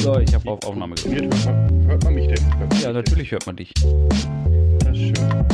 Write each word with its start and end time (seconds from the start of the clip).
So, 0.00 0.18
ich 0.18 0.34
habe 0.34 0.50
auf 0.50 0.64
Aufnahme 0.66 0.94
gedrückt. 0.94 1.34
Hört 1.86 2.04
man, 2.04 2.14
mich 2.14 2.26
denn? 2.28 2.48
Man 2.48 2.68
Ja, 2.80 2.92
natürlich 2.92 3.30
hört 3.32 3.46
man 3.46 3.56
dich. 3.56 3.72
Das 3.74 4.96
ist 4.96 5.18
schön. 5.18 5.44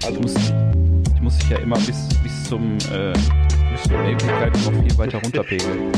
Ich 0.00 0.06
Also, 0.06 0.20
muss, 0.20 0.34
ich 1.14 1.20
muss 1.22 1.38
dich 1.38 1.50
ja 1.50 1.58
immer 1.58 1.76
bis, 1.76 2.08
bis 2.22 2.44
zum 2.44 2.76
äh, 2.92 3.12
bis 3.72 3.82
zur 3.84 3.98
Möglichkeit 4.02 4.52
noch 4.54 4.72
viel 4.82 4.98
weiter 4.98 5.18
runterpegeln. 5.22 5.92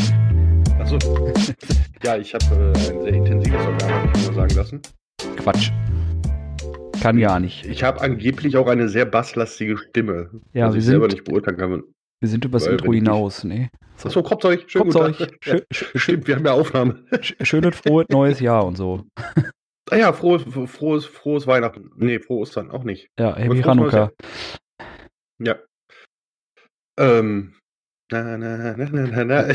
also 0.79 0.99
ja, 2.05 2.17
ich 2.17 2.35
habe 2.35 2.45
äh, 2.55 2.91
ein 2.91 3.01
sehr 3.03 3.15
intensives 3.15 3.61
Organ, 3.67 3.93
habe 3.93 4.11
ich 4.15 4.21
mir 4.21 4.27
mal 4.29 4.35
sagen 4.35 4.55
lassen. 4.55 4.81
Quatsch. 5.37 5.71
Kann 7.01 7.19
gar 7.21 7.39
nicht. 7.41 7.65
Ich 7.67 7.83
habe 7.85 8.01
angeblich 8.01 8.57
auch 8.57 8.67
eine 8.67 8.89
sehr 8.89 9.05
basslastige 9.07 9.79
Stimme. 9.79 10.31
Ja, 10.53 10.67
was 10.67 10.75
wir 10.75 10.79
ich 10.81 10.85
selber 10.85 11.05
sind- 11.09 11.13
nicht 11.19 11.25
beurteilen 11.25 11.57
kann. 11.57 11.83
Wir 12.21 12.29
sind 12.29 12.45
übers 12.45 12.67
Intro 12.67 12.93
ich- 12.93 12.99
hinaus, 12.99 13.45
ne? 13.45 13.69
So. 13.99 14.09
Achso, 14.09 14.23
kommt 14.23 14.45
euch. 14.45 14.65
Schönen 14.69 14.91
Kommt's 14.93 14.97
guten 14.97 15.11
euch. 15.11 15.19
Tag. 15.19 15.39
Schö- 15.43 15.65
Ja, 15.95 15.99
Stimmt, 16.01 16.29
wir 16.29 16.37
haben 16.37 16.47
ja 16.47 16.53
Aufnahme. 16.53 17.05
schö- 17.15 17.45
Schönes, 17.45 17.77
frohes 17.77 18.07
neues 18.11 18.39
Jahr 18.41 18.65
und 18.65 18.77
so. 18.77 19.05
Ah 19.91 19.97
ja, 19.97 20.13
frohes, 20.13 20.45
frohes, 20.71 21.05
frohes 21.07 21.47
Weihnachten. 21.47 21.91
Nee, 21.97 22.21
frohes 22.21 22.53
dann 22.53 22.71
auch 22.71 22.85
nicht. 22.85 23.09
Ja, 23.19 23.35
Happy 23.37 23.61
Hanukkah. 23.63 24.11
Ja. 25.41 25.57
Ähm. 26.99 27.55
Na, 28.11 28.23
na, 28.23 28.39
na, 28.39 28.75
na, 28.77 28.89
na, 28.89 29.25
na. 29.25 29.45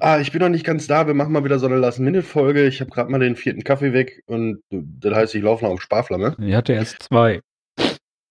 ah, 0.00 0.20
ich 0.20 0.30
bin 0.32 0.40
noch 0.40 0.48
nicht 0.48 0.64
ganz 0.64 0.86
da. 0.86 1.06
Wir 1.06 1.14
machen 1.14 1.32
mal 1.32 1.44
wieder 1.44 1.58
so 1.58 1.66
eine 1.66 1.76
Last-Minute-Folge. 1.78 2.66
Ich 2.66 2.80
habe 2.80 2.90
gerade 2.90 3.10
mal 3.10 3.18
den 3.18 3.36
vierten 3.36 3.64
Kaffee 3.64 3.92
weg 3.92 4.22
und 4.26 4.62
das 4.70 5.14
heißt, 5.14 5.34
ich 5.34 5.42
laufe 5.42 5.64
noch 5.64 5.72
auf 5.72 5.82
Sparflamme. 5.82 6.36
Ich 6.40 6.54
hatte 6.54 6.74
erst 6.74 7.02
zwei. 7.02 7.40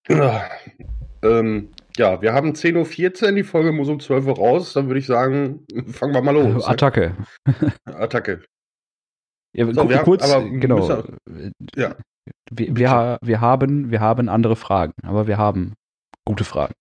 Ah, 0.09 0.43
ähm, 1.23 1.69
ja, 1.97 2.21
wir 2.21 2.33
haben 2.33 2.51
10.14 2.53 3.23
Uhr, 3.27 3.31
die 3.33 3.43
Folge 3.43 3.71
muss 3.71 3.89
um 3.89 3.99
12 3.99 4.25
Uhr 4.27 4.37
raus. 4.37 4.73
Dann 4.73 4.87
würde 4.87 4.99
ich 4.99 5.05
sagen, 5.05 5.65
fangen 5.87 6.13
wir 6.13 6.21
mal 6.21 6.31
los. 6.33 6.65
ne? 6.65 6.67
Attacke. 6.67 7.15
Attacke. 7.85 8.43
Ja, 9.55 9.65
So, 9.73 9.89
wir 9.89 9.97
haben- 9.97 10.05
kurz, 10.05 10.23
aber 10.31 10.45
wir 10.49 10.59
genau. 10.59 10.77
müssen- 10.77 11.53
Ja. 11.75 11.95
Wir, 12.51 12.75
wir, 12.75 13.17
wir, 13.21 13.41
haben, 13.41 13.91
wir 13.91 13.99
haben 13.99 14.29
andere 14.29 14.55
Fragen, 14.55 14.93
aber 15.03 15.27
wir 15.27 15.37
haben 15.37 15.73
gute 16.25 16.43
Fragen. 16.43 16.73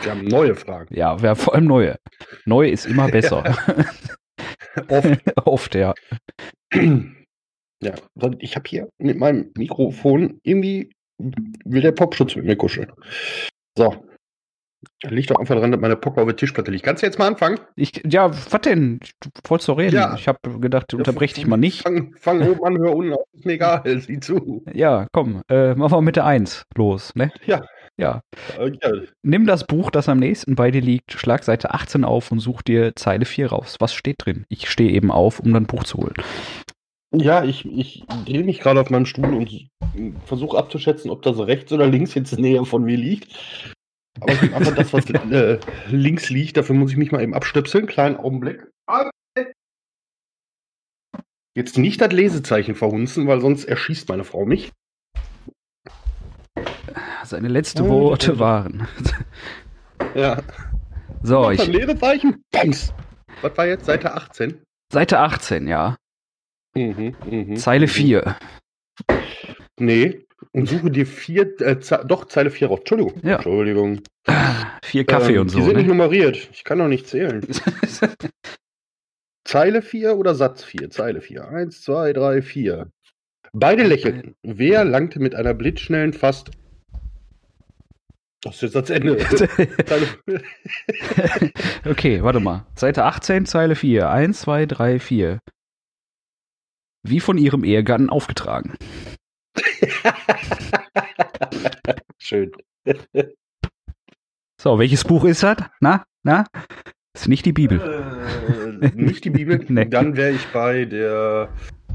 Wir 0.00 0.12
haben 0.12 0.24
neue 0.24 0.54
Fragen. 0.54 0.94
Ja, 0.94 1.20
wir 1.20 1.30
haben 1.30 1.36
vor 1.40 1.54
allem 1.54 1.66
neue. 1.66 1.96
Neu 2.46 2.68
ist 2.70 2.86
immer 2.86 3.08
besser. 3.10 3.44
Oft. 4.88 5.36
Oft, 5.46 5.74
ja. 5.74 5.94
Ja, 7.82 7.94
ich 8.40 8.56
habe 8.56 8.68
hier 8.68 8.90
mit 8.98 9.16
meinem 9.18 9.52
Mikrofon 9.56 10.38
irgendwie 10.42 10.92
will 11.64 11.80
der 11.80 11.92
Popschutz 11.92 12.36
mit 12.36 12.44
mir 12.44 12.54
kuscheln. 12.56 12.92
So. 13.74 14.04
Liegt 15.02 15.30
doch 15.30 15.36
einfach 15.36 15.54
daran, 15.54 15.72
dass 15.72 15.80
meine 15.80 15.96
Pocker 15.96 16.22
auf 16.22 16.26
der 16.26 16.36
Tischplatte 16.36 16.70
liegt. 16.70 16.84
Kannst 16.84 17.02
du 17.02 17.06
jetzt 17.06 17.18
mal 17.18 17.26
anfangen? 17.26 17.58
Ich, 17.76 18.02
ja, 18.06 18.30
was 18.30 18.60
denn? 18.62 19.00
Du 19.20 19.28
wolltest 19.44 19.68
doch 19.68 19.78
reden. 19.78 19.96
Ja. 19.96 20.14
Ich 20.14 20.26
habe 20.26 20.38
gedacht, 20.58 20.94
unterbrech 20.94 21.34
dich 21.34 21.46
mal 21.46 21.56
nicht. 21.56 21.82
Fang, 21.82 22.14
fang 22.18 22.42
oben 22.50 22.64
an, 22.64 22.78
hör 22.78 22.94
unten 22.94 23.12
auf. 23.12 23.26
Ist 23.32 23.44
mir 23.44 23.54
egal, 23.54 23.82
sieh 24.00 24.20
zu. 24.20 24.64
Ja, 24.72 25.06
komm, 25.12 25.42
äh, 25.50 25.74
machen 25.74 25.92
wir 25.92 26.02
mit 26.02 26.16
der 26.16 26.26
Eins 26.26 26.64
los, 26.76 27.14
ne? 27.14 27.30
Ja. 27.44 27.62
Ja. 27.98 28.22
Äh, 28.58 28.72
ja. 28.82 28.92
Nimm 29.22 29.46
das 29.46 29.66
Buch, 29.66 29.90
das 29.90 30.08
am 30.08 30.18
nächsten 30.18 30.54
bei 30.54 30.70
dir 30.70 30.80
liegt, 30.80 31.12
schlag 31.12 31.44
Seite 31.44 31.74
18 31.74 32.04
auf 32.04 32.32
und 32.32 32.40
such 32.40 32.62
dir 32.62 32.96
Zeile 32.96 33.26
4 33.26 33.48
raus. 33.48 33.76
Was 33.80 33.92
steht 33.92 34.24
drin? 34.24 34.46
Ich 34.48 34.70
stehe 34.70 34.92
eben 34.92 35.10
auf, 35.10 35.40
um 35.40 35.52
dann 35.52 35.66
Buch 35.66 35.84
zu 35.84 35.98
holen. 35.98 36.14
Ja, 37.12 37.44
ich, 37.44 37.66
ich 37.66 38.04
drehe 38.24 38.44
mich 38.44 38.60
gerade 38.60 38.80
auf 38.80 38.88
meinem 38.88 39.04
Stuhl 39.04 39.34
und 39.34 39.68
versuche 40.24 40.56
abzuschätzen, 40.56 41.10
ob 41.10 41.22
das 41.22 41.38
rechts 41.38 41.72
oder 41.72 41.86
links 41.86 42.14
jetzt 42.14 42.38
näher 42.38 42.64
von 42.64 42.84
mir 42.84 42.96
liegt. 42.96 43.36
Aber 44.18 44.32
ich 44.32 44.42
nehme 44.42 44.56
einfach 44.56 44.74
das, 44.74 44.92
was 44.92 45.08
äh, 45.10 45.58
links 45.88 46.30
liegt. 46.30 46.56
Dafür 46.56 46.74
muss 46.74 46.90
ich 46.90 46.96
mich 46.96 47.12
mal 47.12 47.22
eben 47.22 47.34
abstöpseln. 47.34 47.86
Kleinen 47.86 48.16
Augenblick. 48.16 48.66
Jetzt 51.54 51.78
nicht 51.78 52.00
das 52.00 52.12
Lesezeichen 52.12 52.74
verhunzen, 52.74 53.26
weil 53.26 53.40
sonst 53.40 53.64
erschießt 53.64 54.08
meine 54.08 54.24
Frau 54.24 54.44
mich. 54.44 54.72
Seine 57.24 57.48
letzten 57.48 57.88
Worte 57.88 58.38
waren. 58.38 58.88
Ja. 60.14 60.42
So, 61.22 61.42
Was, 61.42 61.60
ich, 61.60 61.66
Lesezeichen? 61.68 62.42
Bams. 62.50 62.92
Was 63.42 63.56
war 63.56 63.66
jetzt? 63.66 63.84
Seite 63.84 64.14
18? 64.14 64.62
Seite 64.92 65.18
18, 65.20 65.68
ja. 65.68 65.96
Mhm, 66.74 67.14
mhm. 67.28 67.56
Zeile 67.56 67.86
4. 67.88 68.36
Nee. 69.78 70.26
Und 70.52 70.68
suche 70.68 70.90
dir 70.90 71.06
vier, 71.06 71.60
äh, 71.60 71.76
doch, 72.06 72.24
Zeile 72.26 72.50
4 72.50 72.68
raus. 72.68 72.80
Entschuldigung. 72.80 73.20
Ja. 73.22 73.36
Entschuldigung. 73.36 74.00
Vier 74.82 75.06
Kaffee 75.06 75.34
Ähm, 75.34 75.42
und 75.42 75.48
so. 75.50 75.58
Die 75.58 75.64
sind 75.64 75.76
nicht 75.76 75.86
Ne? 75.86 75.94
nummeriert. 75.94 76.48
Ich 76.52 76.64
kann 76.64 76.78
doch 76.78 76.88
nicht 76.88 77.06
zählen. 77.06 77.40
Zeile 79.44 79.82
4 79.82 80.16
oder 80.16 80.34
Satz 80.34 80.64
4? 80.64 80.90
Zeile 80.90 81.20
4. 81.20 81.48
1, 81.48 81.82
2, 81.82 82.12
3, 82.12 82.42
4. 82.42 82.90
Beide 83.52 83.84
lächelten. 83.84 84.34
Wer 84.42 84.84
langte 84.84 85.20
mit 85.20 85.34
einer 85.34 85.54
blitzschnellen, 85.54 86.12
fast. 86.12 86.50
Das 88.42 88.56
ist 88.56 88.62
jetzt 88.62 88.74
das 88.74 88.90
Ende. 88.90 89.18
Okay, 91.84 92.22
warte 92.22 92.40
mal. 92.40 92.66
Seite 92.74 93.04
18, 93.04 93.46
Zeile 93.46 93.76
4. 93.76 94.10
1, 94.10 94.40
2, 94.40 94.66
3, 94.66 94.98
4. 95.00 95.38
Wie 97.02 97.20
von 97.20 97.38
ihrem 97.38 97.64
Ehegatten 97.64 98.10
aufgetragen. 98.10 98.74
Schön. 102.18 102.50
So, 104.60 104.78
welches 104.78 105.04
Buch 105.04 105.24
ist 105.24 105.42
das? 105.42 105.56
Na? 105.80 106.04
Na? 106.22 106.44
Ist 107.14 107.28
nicht 107.28 107.46
die 107.46 107.52
Bibel. 107.52 107.80
Äh, 107.80 108.90
nicht 108.94 109.24
die 109.24 109.30
Bibel. 109.30 109.64
Nee. 109.68 109.86
Dann 109.86 110.16
wäre 110.16 110.30
ich 110.32 110.46
bei 110.48 110.84
der 110.84 111.48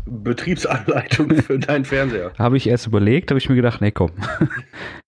Betriebsanleitung 0.05 1.35
für 1.41 1.59
deinen 1.59 1.85
Fernseher. 1.85 2.31
Habe 2.37 2.57
ich 2.57 2.67
erst 2.67 2.87
überlegt, 2.87 3.31
habe 3.31 3.37
ich 3.39 3.49
mir 3.49 3.55
gedacht, 3.55 3.81
nee, 3.81 3.91
komm. 3.91 4.11
Ich 4.17 4.47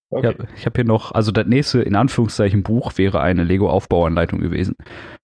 Okay. 0.10 0.28
habe 0.28 0.48
hab 0.66 0.76
hier 0.78 0.86
noch, 0.86 1.12
also 1.12 1.34
das 1.34 1.48
nächste, 1.48 1.82
in 1.82 1.98
Anführungszeichen, 1.98 2.64
Buch 2.64 2.98
wäre 2.98 3.20
eine 3.20 3.44
Lego-Aufbauanleitung 3.44 4.40
gewesen. 4.40 4.76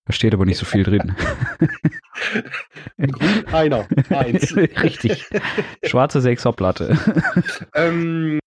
Da 0.05 0.11
steht 0.11 0.33
aber 0.33 0.43
nicht 0.45 0.57
so 0.57 0.65
viel 0.65 0.83
drin. 0.83 1.15
Grün 2.97 3.45
einer. 3.47 3.87
Eins. 4.09 4.55
Richtig. 4.57 5.29
Schwarze 5.83 6.21
Sechserplatte. 6.21 6.97
Ähm, 7.75 8.39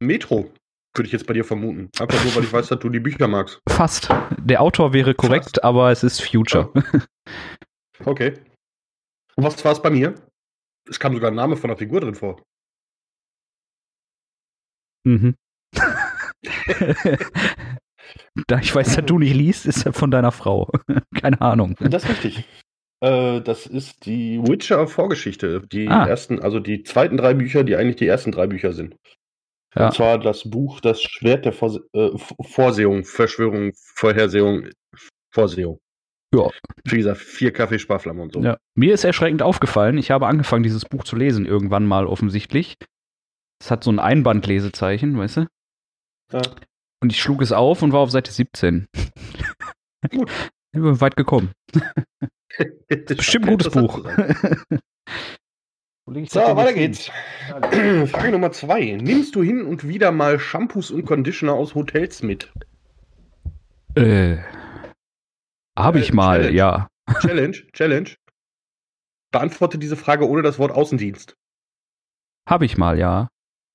Metro 0.00 0.50
würde 0.96 1.06
ich 1.06 1.12
jetzt 1.12 1.26
bei 1.26 1.34
dir 1.34 1.44
vermuten. 1.44 1.90
Einfach 1.98 2.22
nur, 2.24 2.34
weil 2.36 2.44
ich 2.44 2.52
weiß, 2.52 2.68
dass 2.68 2.78
du 2.78 2.88
die 2.88 3.00
Bücher 3.00 3.28
magst. 3.28 3.60
Fast. 3.68 4.08
Der 4.38 4.60
Autor 4.60 4.92
wäre 4.92 5.14
korrekt, 5.14 5.62
aber 5.64 5.90
es 5.90 6.02
ist 6.02 6.20
Future. 6.20 6.72
Okay. 8.04 8.34
Und 9.36 9.44
was 9.44 9.64
war 9.64 9.70
es 9.70 9.80
bei 9.80 9.88
mir? 9.88 10.16
Es 10.90 10.98
kam 10.98 11.14
sogar 11.14 11.30
ein 11.30 11.36
Name 11.36 11.56
von 11.56 11.68
der 11.68 11.76
Figur 11.76 12.00
drin 12.00 12.16
vor. 12.16 12.42
Mhm. 15.06 15.36
da 18.48 18.58
ich 18.58 18.74
weiß, 18.74 18.96
dass 18.96 19.06
du 19.06 19.18
nicht 19.20 19.34
liest, 19.34 19.64
ist 19.66 19.86
er 19.86 19.92
von 19.92 20.10
deiner 20.10 20.32
Frau. 20.32 20.70
Keine 21.20 21.40
Ahnung. 21.40 21.76
Das 21.78 22.02
ist 22.02 22.10
richtig. 22.10 22.48
Äh, 23.04 23.42
das 23.42 23.66
ist 23.66 24.06
die 24.06 24.40
Witcher-Vorgeschichte. 24.42 25.60
Die 25.70 25.88
Ah. 25.88 26.06
ersten, 26.06 26.40
also 26.40 26.58
die 26.58 26.82
zweiten 26.84 27.16
drei 27.18 27.34
Bücher, 27.34 27.62
die 27.62 27.76
eigentlich 27.76 27.96
die 27.96 28.06
ersten 28.06 28.32
drei 28.32 28.46
Bücher 28.46 28.72
sind. 28.72 28.96
Ja. 29.76 29.86
Und 29.86 29.94
zwar 29.94 30.18
das 30.18 30.48
Buch 30.48 30.80
Das 30.80 31.02
Schwert 31.02 31.44
der 31.44 31.52
Vorse 31.52 31.80
äh, 31.92 32.10
Vorsehung, 32.42 33.04
Verschwörung, 33.04 33.72
Vorhersehung, 33.96 34.68
Vorsehung. 35.32 35.80
Ja. 36.34 36.48
Wie 36.84 36.96
gesagt, 36.96 37.18
vier 37.18 37.52
Kaffee, 37.52 37.78
Sparflamme 37.78 38.22
und 38.22 38.32
so. 38.32 38.40
Ja. 38.40 38.56
Mir 38.74 38.94
ist 38.94 39.04
erschreckend 39.04 39.42
aufgefallen, 39.42 39.98
ich 39.98 40.10
habe 40.10 40.26
angefangen, 40.26 40.62
dieses 40.62 40.84
Buch 40.84 41.04
zu 41.04 41.16
lesen, 41.16 41.44
irgendwann 41.44 41.86
mal 41.86 42.06
offensichtlich. 42.06 42.76
Es 43.60 43.70
hat 43.70 43.84
so 43.84 43.90
ein 43.92 43.98
Einbandlesezeichen, 43.98 45.18
weißt 45.18 45.36
du? 45.38 45.46
Ja. 46.32 46.42
Und 47.02 47.12
ich 47.12 47.20
schlug 47.20 47.42
es 47.42 47.52
auf 47.52 47.82
und 47.82 47.92
war 47.92 48.00
auf 48.00 48.10
Seite 48.10 48.32
17. 48.32 48.86
Gut. 50.10 50.30
Bin 50.74 51.00
weit 51.00 51.16
gekommen. 51.16 51.52
Bestimmt 52.88 53.46
ein 53.46 53.50
gutes 53.50 53.70
Buch. 53.70 53.98
So, 56.28 56.40
weiter 56.40 56.72
geht's. 56.74 57.10
Frage 57.48 58.30
Nummer 58.30 58.52
zwei. 58.52 58.92
Nimmst 59.00 59.34
du 59.34 59.42
hin 59.42 59.62
und 59.64 59.88
wieder 59.88 60.12
mal 60.12 60.38
Shampoos 60.38 60.90
und 60.90 61.06
Conditioner 61.06 61.54
aus 61.54 61.74
Hotels 61.74 62.22
mit? 62.22 62.52
Äh, 63.94 64.38
habe 65.78 66.00
ich 66.00 66.10
Äh, 66.10 66.14
mal, 66.14 66.38
Challenge. 66.40 66.56
ja. 66.56 66.88
Challenge, 67.20 67.56
Challenge. 67.72 68.10
Beantworte 69.32 69.78
diese 69.78 69.96
Frage 69.96 70.28
ohne 70.28 70.42
das 70.42 70.58
Wort 70.58 70.72
Außendienst. 70.72 71.34
Habe 72.48 72.66
ich 72.66 72.76
mal, 72.76 72.98
ja. 72.98 73.28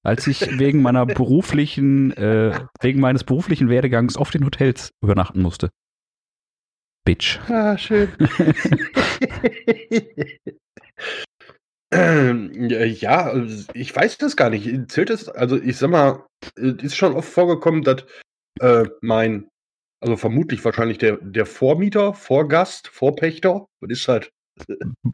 Als 0.03 0.27
ich 0.27 0.59
wegen 0.59 0.81
meiner 0.81 1.05
beruflichen, 1.05 2.11
äh, 2.13 2.57
wegen 2.79 2.99
meines 3.01 3.23
beruflichen 3.23 3.69
Werdegangs 3.69 4.17
oft 4.17 4.33
in 4.35 4.45
Hotels 4.45 4.91
übernachten 5.01 5.41
musste. 5.41 5.69
Bitch. 7.05 7.39
Ah, 7.49 7.77
schön. 7.77 8.09
ähm, 11.91 12.51
ja, 12.69 13.25
also 13.27 13.65
ich 13.73 13.95
weiß 13.95 14.17
das 14.19 14.35
gar 14.35 14.49
nicht. 14.49 14.91
Zählt 14.91 15.09
das? 15.09 15.29
Also 15.29 15.57
ich 15.57 15.77
sag 15.77 15.89
mal, 15.89 16.25
es 16.55 16.83
ist 16.83 16.95
schon 16.95 17.15
oft 17.15 17.29
vorgekommen, 17.29 17.83
dass 17.83 18.05
äh, 18.61 18.85
mein 19.01 19.49
Also 20.01 20.17
vermutlich 20.17 20.63
wahrscheinlich 20.65 20.97
der, 20.99 21.17
der 21.21 21.45
Vormieter, 21.45 22.13
Vorgast, 22.13 22.87
Vorpächter. 22.89 23.67
Das 23.81 23.91
ist 23.99 24.07
halt. 24.07 24.31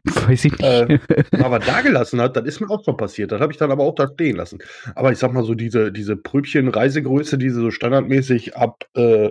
Weiß 0.04 0.44
ich 0.44 0.52
nicht. 0.52 0.62
Äh, 0.62 0.98
aber 1.42 1.58
da 1.60 1.82
gelassen 1.82 2.20
hat, 2.20 2.36
das 2.36 2.46
ist 2.46 2.60
mir 2.60 2.70
auch 2.70 2.84
schon 2.84 2.96
passiert. 2.96 3.32
Das 3.32 3.40
habe 3.40 3.52
ich 3.52 3.58
dann 3.58 3.72
aber 3.72 3.84
auch 3.84 3.94
da 3.94 4.08
stehen 4.08 4.36
lassen. 4.36 4.58
Aber 4.94 5.12
ich 5.12 5.18
sag 5.18 5.32
mal 5.32 5.44
so, 5.44 5.54
diese, 5.54 5.92
diese 5.92 6.16
Pröbchen 6.16 6.68
Reisegröße, 6.68 7.38
die 7.38 7.48
du 7.48 7.54
so 7.54 7.70
standardmäßig 7.70 8.56
ab 8.56 8.84
äh, 8.96 9.30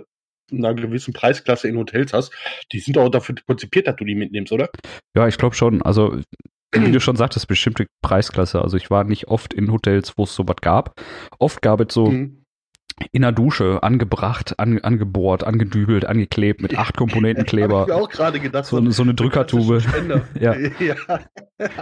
einer 0.52 0.74
gewissen 0.74 1.12
Preisklasse 1.12 1.68
in 1.68 1.76
Hotels 1.76 2.12
hast, 2.12 2.32
die 2.72 2.78
sind 2.78 2.98
auch 2.98 3.08
dafür 3.08 3.34
konzipiert, 3.46 3.86
dass 3.86 3.96
du 3.96 4.04
die 4.04 4.14
mitnimmst, 4.14 4.52
oder? 4.52 4.68
Ja, 5.16 5.26
ich 5.28 5.38
glaube 5.38 5.54
schon. 5.54 5.82
Also, 5.82 6.18
wie 6.72 6.90
du 6.92 7.00
schon 7.00 7.16
sagtest, 7.16 7.48
bestimmte 7.48 7.86
Preisklasse. 8.02 8.60
Also, 8.62 8.76
ich 8.76 8.90
war 8.90 9.04
nicht 9.04 9.28
oft 9.28 9.54
in 9.54 9.70
Hotels, 9.72 10.12
wo 10.16 10.24
es 10.24 10.34
sowas 10.34 10.56
gab. 10.60 10.94
Oft 11.38 11.62
gab 11.62 11.80
es 11.80 11.92
so 11.94 12.06
Mhm. 12.10 12.42
in 13.12 13.22
der 13.22 13.32
Dusche 13.32 13.82
angebracht, 13.82 14.58
an, 14.58 14.78
angebohrt, 14.80 15.44
angedübelt, 15.44 16.04
angeklebt 16.06 16.62
mit 16.62 16.72
acht 16.78 16.78
Hab 16.88 16.90
ich 16.90 16.96
Komponentenkleber. 16.96 17.86
mir 17.86 17.94
auch 17.94 18.08
gerade 18.08 18.40
gedacht. 18.40 18.64
So, 18.66 18.78
eine- 18.78 18.92
so 18.92 19.02
eine 19.02 19.14
Drückertube. 19.14 19.82
Ja. 20.40 20.54
ja. 20.80 20.94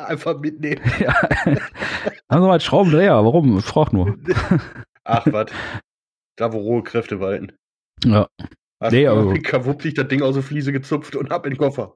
Einfach 0.07 0.39
mitnehmen. 0.41 0.81
Ja. 1.01 1.13
Haben 1.15 2.41
Sie 2.43 2.47
mal 2.47 2.51
einen 2.53 2.61
Schraubendreher? 2.61 3.15
Warum? 3.25 3.59
Ich 3.59 3.65
frag 3.65 3.93
nur. 3.93 4.17
Ach, 5.05 5.27
was. 5.27 5.51
Da, 6.37 6.53
wo 6.53 6.59
rohe 6.59 6.83
Kräfte 6.83 7.21
walten. 7.21 7.53
Ja. 8.05 8.29
Hast 8.81 8.93
Nee, 8.93 9.01
nee, 9.03 9.07
aber- 9.07 9.35
kaputtlich 9.39 9.95
das 9.95 10.09
Ding 10.09 10.23
aus 10.23 10.35
der 10.35 10.43
Fliese 10.43 10.73
gezupft 10.73 11.17
und 11.17 11.31
ab 11.33 11.47
in 11.47 11.53
den 11.53 11.59
Koffer. 11.59 11.95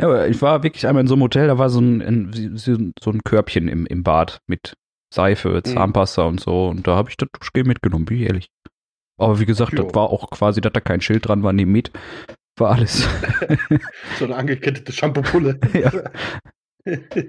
Ja, 0.00 0.06
aber 0.06 0.28
ich 0.28 0.40
war 0.42 0.62
wirklich 0.62 0.86
einmal 0.86 1.02
in 1.02 1.06
so 1.08 1.14
einem 1.14 1.22
Hotel, 1.24 1.46
da 1.48 1.58
war 1.58 1.70
so 1.70 1.80
ein, 1.80 2.00
ein, 2.00 2.56
so 2.56 3.10
ein 3.10 3.20
Körbchen 3.24 3.68
im, 3.68 3.84
im 3.86 4.02
Bad 4.02 4.38
mit 4.46 4.74
Seife, 5.12 5.62
Zahnpasta 5.62 6.22
und 6.22 6.40
so. 6.40 6.68
Und 6.68 6.86
da 6.86 6.94
habe 6.96 7.10
ich 7.10 7.16
das 7.16 7.28
Duschgel 7.32 7.64
mitgenommen, 7.64 8.04
bin 8.04 8.18
ich 8.18 8.26
ehrlich. 8.28 8.48
Aber 9.20 9.40
wie 9.40 9.46
gesagt, 9.46 9.72
Jo. 9.72 9.82
das 9.84 9.94
war 9.94 10.10
auch 10.10 10.30
quasi, 10.30 10.60
dass 10.60 10.72
da 10.72 10.80
kein 10.80 11.00
Schild 11.00 11.26
dran 11.26 11.42
war, 11.42 11.52
nehm 11.52 11.72
mit. 11.72 11.90
War 12.58 12.72
alles. 12.76 13.08
So 14.18 14.24
eine 14.24 14.36
angekettete 14.36 14.92
Shampoo-Pulle. 14.92 15.58
Ja. 15.74 15.92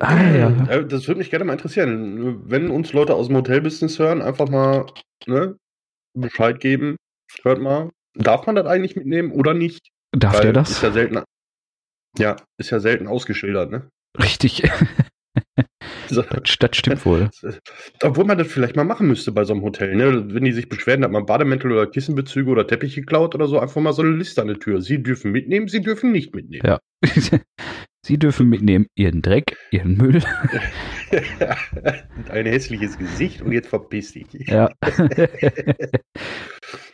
Ah, 0.00 0.16
ja. 0.32 0.66
Äh, 0.68 0.86
Das 0.86 1.06
würde 1.08 1.18
mich 1.18 1.30
gerne 1.30 1.44
mal 1.44 1.52
interessieren. 1.52 2.48
Wenn 2.48 2.70
uns 2.70 2.92
Leute 2.94 3.14
aus 3.14 3.26
dem 3.26 3.36
Hotelbusiness 3.36 3.98
hören, 3.98 4.22
einfach 4.22 4.48
mal 4.48 4.86
ne, 5.26 5.56
Bescheid 6.14 6.60
geben. 6.60 6.96
Hört 7.42 7.60
mal, 7.60 7.90
darf 8.14 8.46
man 8.46 8.54
das 8.54 8.66
eigentlich 8.66 8.96
mitnehmen 8.96 9.32
oder 9.32 9.54
nicht? 9.54 9.90
Darf 10.12 10.34
Weil 10.34 10.52
der 10.52 10.62
Ist 10.62 10.70
das? 10.70 10.82
ja 10.82 10.92
selten, 10.92 11.22
ja, 12.18 12.36
ist 12.58 12.70
ja 12.70 12.80
selten 12.80 13.08
ausgeschildert, 13.08 13.70
ne? 13.70 13.88
Richtig. 14.18 14.62
Das, 16.08 16.26
das 16.60 16.76
stimmt 16.76 17.04
wohl. 17.04 17.30
Obwohl 18.02 18.24
man 18.24 18.38
das 18.38 18.48
vielleicht 18.48 18.76
mal 18.76 18.84
machen 18.84 19.08
müsste 19.08 19.32
bei 19.32 19.44
so 19.44 19.52
einem 19.54 19.62
Hotel, 19.62 19.94
ne? 19.94 20.32
Wenn 20.32 20.44
die 20.44 20.52
sich 20.52 20.68
beschweren, 20.68 21.02
hat 21.02 21.10
man 21.10 21.26
Bademäntel 21.26 21.72
oder 21.72 21.86
Kissenbezüge 21.86 22.50
oder 22.50 22.66
Teppich 22.66 22.94
geklaut 22.94 23.34
oder 23.34 23.48
so, 23.48 23.58
einfach 23.58 23.80
mal 23.80 23.92
so 23.92 24.02
eine 24.02 24.12
Liste 24.12 24.42
an 24.42 24.48
der 24.48 24.58
Tür. 24.58 24.80
Sie 24.80 25.02
dürfen 25.02 25.32
mitnehmen, 25.32 25.68
sie 25.68 25.80
dürfen 25.80 26.12
nicht 26.12 26.34
mitnehmen. 26.34 26.66
Ja. 26.66 26.78
Sie 28.04 28.18
dürfen 28.18 28.50
mitnehmen 28.50 28.86
ihren 28.96 29.22
Dreck, 29.22 29.56
ihren 29.70 29.96
Müll. 29.96 30.22
Ein 32.28 32.44
hässliches 32.46 32.98
Gesicht 32.98 33.40
und 33.40 33.52
jetzt 33.52 33.68
verpiss 33.68 34.12
dich. 34.12 34.26
Ja. 34.46 34.68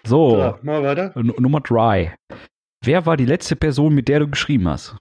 so, 0.07 0.31
So, 0.31 0.59
mal 0.63 0.83
weiter. 0.85 1.13
N- 1.17 1.35
Nummer 1.39 1.61
drei. 1.61 2.15
Wer 2.85 3.07
war 3.07 3.17
die 3.17 3.25
letzte 3.27 3.57
Person, 3.57 3.93
mit 3.95 4.07
der 4.09 4.21
du 4.21 4.29
geschrieben 4.29 4.69
hast? 4.69 4.97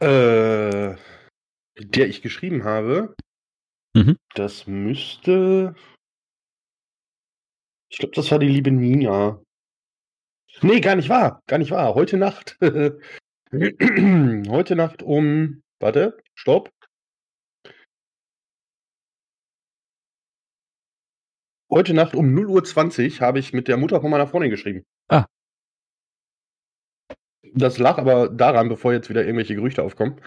Äh, 0.00 0.94
der 1.78 2.06
ich 2.08 2.22
geschrieben 2.22 2.62
habe, 2.64 3.14
Mhm. 3.96 4.16
das 4.34 4.66
müsste. 4.68 5.74
Ich 7.90 7.98
glaube, 7.98 8.14
das 8.14 8.30
war 8.30 8.38
die 8.38 8.48
liebe 8.48 8.70
Nina. 8.70 9.42
Nee, 10.62 10.80
gar 10.80 10.94
nicht 10.96 11.08
wahr. 11.08 11.40
Gar 11.48 11.58
nicht 11.58 11.70
wahr. 11.72 11.94
Heute 11.94 12.18
Nacht. 12.18 12.56
Heute 14.48 14.74
Nacht 14.74 15.02
um. 15.04 15.62
Warte, 15.78 16.18
stopp. 16.34 16.70
Heute 21.70 21.94
Nacht 21.94 22.14
um 22.14 22.34
0.20 22.34 23.20
Uhr 23.20 23.20
habe 23.20 23.38
ich 23.38 23.52
mit 23.52 23.68
der 23.68 23.76
Mutter 23.76 24.00
von 24.00 24.10
meiner 24.10 24.26
Freundin 24.26 24.50
geschrieben. 24.50 24.82
Ah. 25.08 25.26
Das 27.54 27.78
lag 27.78 27.98
aber 27.98 28.28
daran, 28.28 28.68
bevor 28.68 28.92
jetzt 28.92 29.08
wieder 29.10 29.22
irgendwelche 29.22 29.54
Gerüchte 29.54 29.82
aufkommen, 29.82 30.20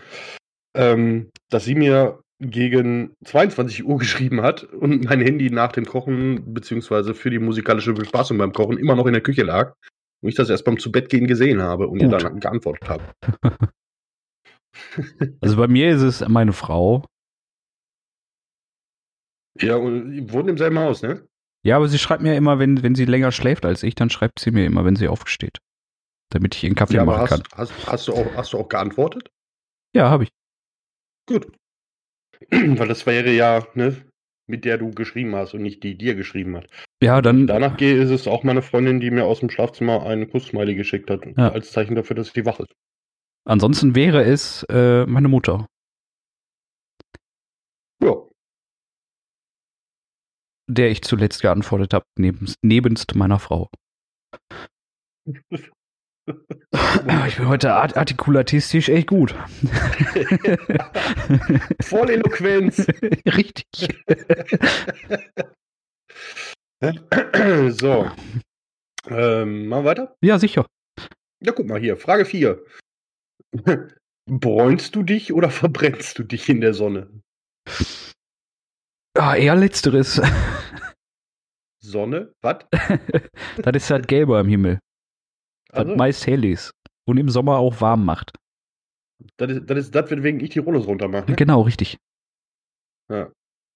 ähm, 0.76 1.30
dass 1.50 1.66
sie 1.66 1.76
mir 1.76 2.22
gegen 2.40 3.16
22 3.26 3.84
Uhr 3.84 3.98
geschrieben 3.98 4.42
hat 4.42 4.64
und 4.64 5.04
mein 5.04 5.20
Handy 5.20 5.50
nach 5.50 5.74
dem 5.74 5.86
Kochen 5.86 6.54
beziehungsweise 6.54 7.14
für 7.14 7.30
die 7.30 7.40
musikalische 7.40 7.94
Bespaßung 7.94 8.38
beim 8.38 8.54
Kochen 8.54 8.78
immer 8.78 8.96
noch 8.96 9.08
in 9.08 9.14
der 9.14 9.24
Küche 9.24 9.44
lag 9.44 9.76
und 10.22 10.30
ich 10.30 10.36
das 10.36 10.50
erst 10.50 10.66
beim 10.66 10.78
Zubettgehen 10.80 11.28
gesehen 11.28 11.62
habe 11.62 11.88
und 11.88 12.00
ihr 12.00 12.10
Gut. 12.10 12.24
dann 12.24 12.40
geantwortet 12.40 12.90
habe. 12.90 13.04
Also 15.42 15.58
bei 15.58 15.68
mir 15.68 15.90
ist 15.90 16.02
es 16.04 16.26
meine 16.28 16.54
Frau. 16.54 17.04
Ja, 19.60 19.76
und 19.76 20.14
ihr 20.14 20.32
wohnt 20.32 20.50
im 20.50 20.58
selben 20.58 20.80
Haus, 20.80 21.02
ne? 21.02 21.28
Ja, 21.66 21.76
aber 21.76 21.88
sie 21.90 21.98
schreibt 21.98 22.22
mir 22.22 22.36
immer, 22.36 22.60
wenn, 22.60 22.82
wenn 22.84 22.96
sie 22.96 23.06
länger 23.06 23.32
schläft 23.32 23.66
als 23.66 23.84
ich, 23.84 23.96
dann 23.96 24.10
schreibt 24.10 24.40
sie 24.40 24.52
mir 24.52 24.66
immer, 24.66 24.86
wenn 24.86 24.96
sie 24.96 25.08
aufsteht. 25.10 25.58
Damit 26.32 26.56
ich 26.56 26.64
ihren 26.64 26.76
Kaffee 26.76 26.96
Ja, 26.96 27.04
machen 27.04 27.26
kann. 27.26 27.44
hast, 27.56 27.74
hast, 27.74 27.88
hast, 27.88 28.08
du 28.08 28.14
auch, 28.14 28.36
hast 28.36 28.54
du 28.54 28.60
auch 28.60 28.70
geantwortet? 28.70 29.30
Ja, 29.94 30.10
habe 30.10 30.26
ich. 30.26 30.30
Gut. 31.28 31.52
Weil 32.52 32.88
das 32.88 33.06
wäre 33.06 33.32
ja, 33.32 33.68
ne, 33.74 34.09
mit 34.50 34.66
der 34.66 34.78
du 34.78 34.92
geschrieben 34.92 35.36
hast 35.36 35.54
und 35.54 35.62
nicht 35.62 35.84
die 35.84 35.96
dir 35.98 36.16
geschrieben 36.16 36.58
hat. 36.58 36.68
Ja, 37.02 37.22
dann. 37.22 37.48
Danach 37.48 37.78
gehe 37.78 37.96
ist 37.96 38.10
es 38.10 38.28
auch 38.28 38.44
meine 38.44 38.62
Freundin, 38.62 39.00
die 39.00 39.12
mir 39.12 39.26
aus 39.26 39.40
dem 39.40 39.50
Schlafzimmer 39.50 40.06
einen 40.06 40.30
Kuss-Smiley 40.30 40.76
geschickt 40.76 41.10
hat, 41.10 41.26
Ja. 41.38 41.52
als 41.52 41.72
Zeichen 41.72 41.96
dafür, 41.96 42.16
dass 42.16 42.34
sie 42.34 42.46
wach 42.46 42.60
ist. 42.60 42.74
Ansonsten 43.46 43.96
wäre 43.96 44.24
es 44.24 44.64
äh, 44.70 45.06
meine 45.06 45.28
Mutter. 45.28 45.66
Ja. 48.04 48.16
der 50.68 50.92
ich 50.92 51.02
zuletzt 51.02 51.42
geantwortet 51.42 51.94
habe, 51.94 52.06
nebens, 52.18 52.56
nebenst 52.62 53.16
meiner 53.16 53.40
Frau. 53.40 53.70
Ich 57.28 57.38
bin 57.38 57.48
heute 57.48 57.74
art 57.74 57.98
artikulatistisch 57.98 58.90
echt 58.90 59.08
gut. 59.08 59.32
Voll 61.82 62.10
Eloquenz. 62.10 62.80
Richtig. 63.26 63.66
so. 67.70 68.12
Ähm, 69.08 69.68
mal 69.68 69.86
weiter? 69.86 70.16
Ja, 70.22 70.40
sicher. 70.40 70.66
Ja, 71.42 71.52
guck 71.52 71.68
mal 71.68 71.80
hier. 71.80 71.98
Frage 71.98 72.26
4. 72.26 72.64
Bräunst 74.30 74.96
du 74.96 75.04
dich 75.04 75.34
oder 75.34 75.50
verbrennst 75.50 76.20
du 76.20 76.24
dich 76.24 76.50
in 76.50 76.62
der 76.62 76.74
Sonne? 76.74 77.10
Ah, 79.18 79.36
eher 79.36 79.56
letzteres. 79.56 80.22
Sonne? 81.80 82.34
Was? 82.42 82.66
das 83.58 83.76
ist 83.76 83.90
halt 83.90 84.08
gelber 84.08 84.40
am 84.40 84.48
Himmel. 84.48 84.80
Was 85.70 85.80
Also, 85.80 85.96
meist 85.96 86.28
hell 86.28 86.46
ist. 86.46 86.74
Und 87.06 87.18
im 87.18 87.30
Sommer 87.30 87.58
auch 87.58 87.82
warm 87.82 88.06
macht. 88.06 88.34
das 89.38 89.52
ist 89.52 89.70
das, 89.70 89.78
ist 89.78 89.96
das 89.96 90.10
weswegen 90.12 90.40
ich 90.40 90.52
die 90.52 90.60
Rollos 90.60 90.88
runtermache. 90.88 91.34
Genau, 91.34 91.62
richtig. 91.62 91.98
Ja. 93.10 93.32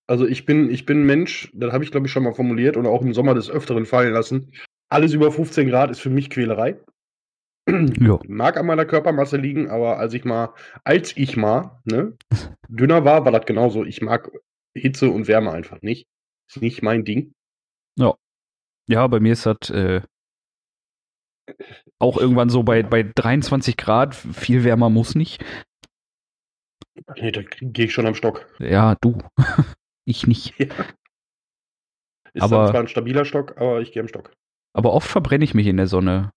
Also 0.08 0.28
ich 0.28 0.46
bin, 0.46 0.70
ich 0.70 0.86
bin 0.86 1.06
Mensch, 1.06 1.50
das 1.54 1.72
habe 1.72 1.84
ich 1.84 1.92
glaube 1.92 2.08
ich 2.08 2.12
schon 2.12 2.24
mal 2.24 2.34
formuliert 2.34 2.78
und 2.78 2.86
auch 2.86 3.02
im 3.02 3.14
Sommer 3.14 3.34
des 3.34 3.50
Öfteren 3.50 3.86
fallen 3.86 4.14
lassen. 4.14 4.52
Alles 4.90 5.14
über 5.14 5.32
15 5.32 5.68
Grad 5.70 5.92
ist 5.92 6.00
für 6.00 6.10
mich 6.10 6.30
Quälerei. 6.30 6.80
Ja. 7.66 8.20
Mag 8.28 8.58
an 8.58 8.66
meiner 8.66 8.84
Körpermasse 8.84 9.38
liegen, 9.38 9.70
aber 9.70 9.98
als 9.98 10.14
ich 10.14 10.26
mal, 10.26 10.54
als 10.84 11.16
ich 11.16 11.38
mal, 11.38 11.80
ne, 11.86 12.18
dünner 12.68 13.06
war, 13.06 13.24
war 13.24 13.32
das 13.32 13.46
genauso. 13.46 13.86
Ich 13.86 14.02
mag 14.02 14.30
Hitze 14.76 15.10
und 15.10 15.30
Wärme 15.30 15.54
einfach 15.54 15.82
nicht. 15.82 16.06
Ist 16.50 16.62
nicht 16.62 16.84
mein 16.84 17.06
Ding. 17.06 17.34
Ja, 18.88 19.08
bei 19.08 19.20
mir 19.20 19.34
ist 19.34 19.46
das 19.46 19.70
äh, 19.70 20.02
auch 22.00 22.18
irgendwann 22.18 22.50
so 22.50 22.64
bei, 22.64 22.84
bei 22.84 23.04
23 23.04 23.78
Grad. 23.78 24.16
Viel 24.16 24.64
wärmer 24.64 24.90
muss 24.90 25.16
nicht. 25.16 25.44
Nee, 27.18 27.32
da 27.32 27.42
gehe 27.42 27.86
ich 27.86 27.94
schon 27.94 28.06
am 28.06 28.16
Stock. 28.16 28.48
Ja, 28.60 28.96
du. 29.02 29.18
ich 30.06 30.28
nicht. 30.28 30.60
Ist 30.60 30.74
Aber- 32.42 32.70
zwar 32.70 32.82
ein 32.82 32.88
stabiler 32.88 33.26
Stock, 33.26 33.58
aber 33.58 33.82
ich 33.82 33.92
gehe 33.92 34.02
am 34.02 34.08
Stock. 34.08 34.32
Aber 34.76 34.94
oft 34.94 35.10
verbrenne 35.10 35.44
ich 35.44 35.54
mich 35.54 35.68
in 35.68 35.78
der 35.78 35.88
Sonne. 35.88 36.32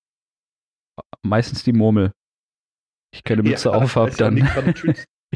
Meistens 1.22 1.62
die 1.62 1.72
Murmel. 1.72 2.12
Ich 3.14 3.24
keine 3.24 3.42
Mütze 3.42 3.72
auf 3.72 3.96
habe, 3.96 4.10
ist 4.10 4.20
ja 4.20 4.30
dann 4.30 4.36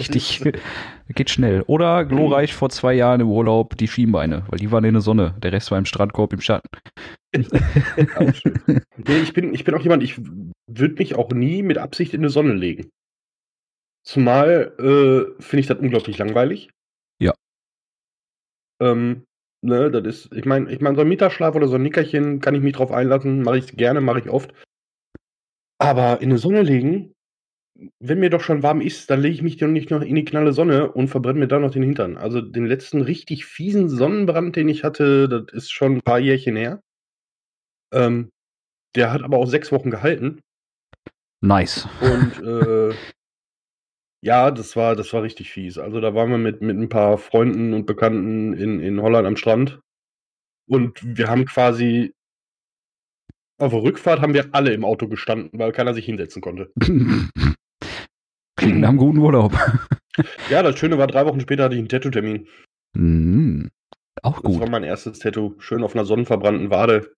richtig. 0.01 0.43
Geht 1.09 1.31
schnell. 1.31 1.63
Oder 1.67 2.05
glorreich 2.05 2.55
vor 2.55 2.71
zwei 2.71 2.95
Jahren 2.95 3.21
im 3.21 3.29
Urlaub 3.29 3.77
die 3.77 3.89
Schienbeine, 3.89 4.45
weil 4.49 4.59
die 4.59 4.71
waren 4.71 4.85
in 4.85 4.95
der 4.95 5.01
Sonne. 5.01 5.35
Der 5.43 5.53
Rest 5.53 5.71
war 5.71 5.79
im 5.79 5.85
Strandkorb 5.85 6.33
im 6.33 6.41
Schatten. 6.41 6.69
Nee, 9.07 9.19
ich, 9.23 9.33
bin, 9.33 9.55
ich 9.55 9.65
bin 9.65 9.75
auch 9.75 9.81
jemand, 9.81 10.03
ich 10.03 10.21
würde 10.67 10.95
mich 10.95 11.15
auch 11.15 11.31
nie 11.31 11.63
mit 11.63 11.79
Absicht 11.79 12.13
in 12.13 12.23
die 12.23 12.29
Sonne 12.29 12.53
legen. 12.53 12.91
Zumal 14.05 14.75
äh, 14.79 15.43
finde 15.43 15.61
ich 15.61 15.67
das 15.67 15.79
unglaublich 15.79 16.19
langweilig. 16.19 16.71
Ja. 17.19 17.33
Ähm, 18.83 19.25
Ne, 19.63 19.91
das 19.91 20.05
ist, 20.07 20.33
ich 20.33 20.47
meine, 20.47 20.71
ich 20.73 20.81
meine, 20.81 20.97
so 20.97 21.03
ein 21.03 21.09
Mittagsschlaf 21.09 21.55
oder 21.55 21.69
so 21.69 21.75
ein 21.75 21.83
Nickerchen 21.83 22.41
kann 22.41 22.55
ich 22.55 22.63
mich 22.63 22.73
drauf 22.73 22.93
einlassen, 22.93 23.43
mache 23.43 23.59
ich 23.59 23.77
gerne, 23.77 24.01
mache 24.01 24.21
ich 24.21 24.31
oft. 24.31 24.55
Aber 25.79 26.23
in 26.23 26.31
die 26.31 26.39
Sonne 26.39 26.63
legen, 26.63 27.13
wenn 27.99 28.21
mir 28.21 28.31
doch 28.31 28.43
schon 28.43 28.63
warm 28.63 28.81
ist, 28.81 29.11
dann 29.11 29.21
lege 29.21 29.35
ich 29.35 29.43
mich 29.43 29.57
doch 29.57 29.67
nicht 29.69 29.91
noch 29.91 30.03
in 30.03 30.15
die 30.15 30.25
knalle 30.25 30.53
Sonne 30.53 30.93
und 30.93 31.09
verbrenne 31.09 31.39
mir 31.39 31.49
dann 31.49 31.63
noch 31.63 31.71
den 31.71 31.83
Hintern. 31.83 32.17
Also 32.17 32.41
den 32.41 32.67
letzten 32.67 33.01
richtig 33.01 33.47
fiesen 33.47 33.89
Sonnenbrand, 33.89 34.57
den 34.57 34.69
ich 34.69 34.85
hatte, 34.85 35.29
das 35.29 35.53
ist 35.53 35.71
schon 35.71 35.97
ein 35.97 36.03
paar 36.03 36.19
Jährchen 36.19 36.57
her. 36.57 36.83
Ähm, 37.93 38.31
der 38.95 39.13
hat 39.13 39.23
aber 39.23 39.39
auch 39.39 39.47
sechs 39.47 39.73
Wochen 39.73 39.91
gehalten. 39.91 40.41
Nice. 41.41 41.89
Und 42.01 42.43
äh, 42.47 42.95
ja, 44.23 44.51
das 44.51 44.77
war, 44.77 44.97
das 44.97 45.13
war 45.13 45.23
richtig 45.23 45.51
fies. 45.51 45.79
Also 45.79 46.01
da 46.01 46.15
waren 46.15 46.31
wir 46.31 46.39
mit, 46.39 46.61
mit 46.61 46.77
ein 46.77 46.89
paar 46.89 47.17
Freunden 47.17 47.73
und 47.73 47.87
Bekannten 47.87 48.53
in, 48.53 48.81
in 48.81 49.01
Holland 49.01 49.27
am 49.27 49.37
Strand. 49.37 49.81
Und 50.69 51.01
wir 51.03 51.29
haben 51.29 51.47
quasi 51.47 52.13
auf 53.61 53.73
der 53.73 53.83
Rückfahrt 53.83 54.21
haben 54.21 54.33
wir 54.33 54.49
alle 54.53 54.73
im 54.73 54.85
Auto 54.87 55.07
gestanden, 55.07 55.59
weil 55.59 55.73
keiner 55.73 55.93
sich 55.93 56.07
hinsetzen 56.07 56.41
konnte. 56.41 56.73
Klingt 58.61 58.81
nach 58.81 58.89
einem 58.91 58.99
guten 58.99 59.19
Urlaub. 59.19 59.53
Ja, 60.51 60.63
das 60.63 60.79
Schöne 60.79 60.99
war, 60.99 61.07
drei 61.07 61.25
Wochen 61.27 61.41
später 61.41 61.65
hatte 61.65 61.75
ich 61.75 61.79
einen 61.79 61.89
Tattoo-Termin. 61.89 62.47
Mm, 62.97 63.67
auch 64.23 64.41
Das 64.43 64.53
war 64.53 64.61
gut. 64.61 64.71
mein 64.71 64.85
erstes 64.85 65.19
Tattoo. 65.19 65.55
Schön 65.61 65.83
auf 65.83 65.95
einer 65.95 66.05
sonnenverbrannten 66.05 66.71
Wade. 66.71 67.13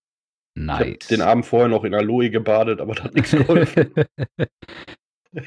Ich 0.54 0.68
habe 0.68 0.90
Nice. 0.90 1.08
den 1.08 1.22
Abend 1.22 1.46
vorher 1.46 1.68
noch 1.68 1.84
in 1.84 1.94
Aloe 1.94 2.28
gebadet, 2.30 2.80
aber 2.80 2.94
das 2.94 3.04
hat 3.04 3.14
nichts 3.14 3.30
geholfen. 3.32 3.92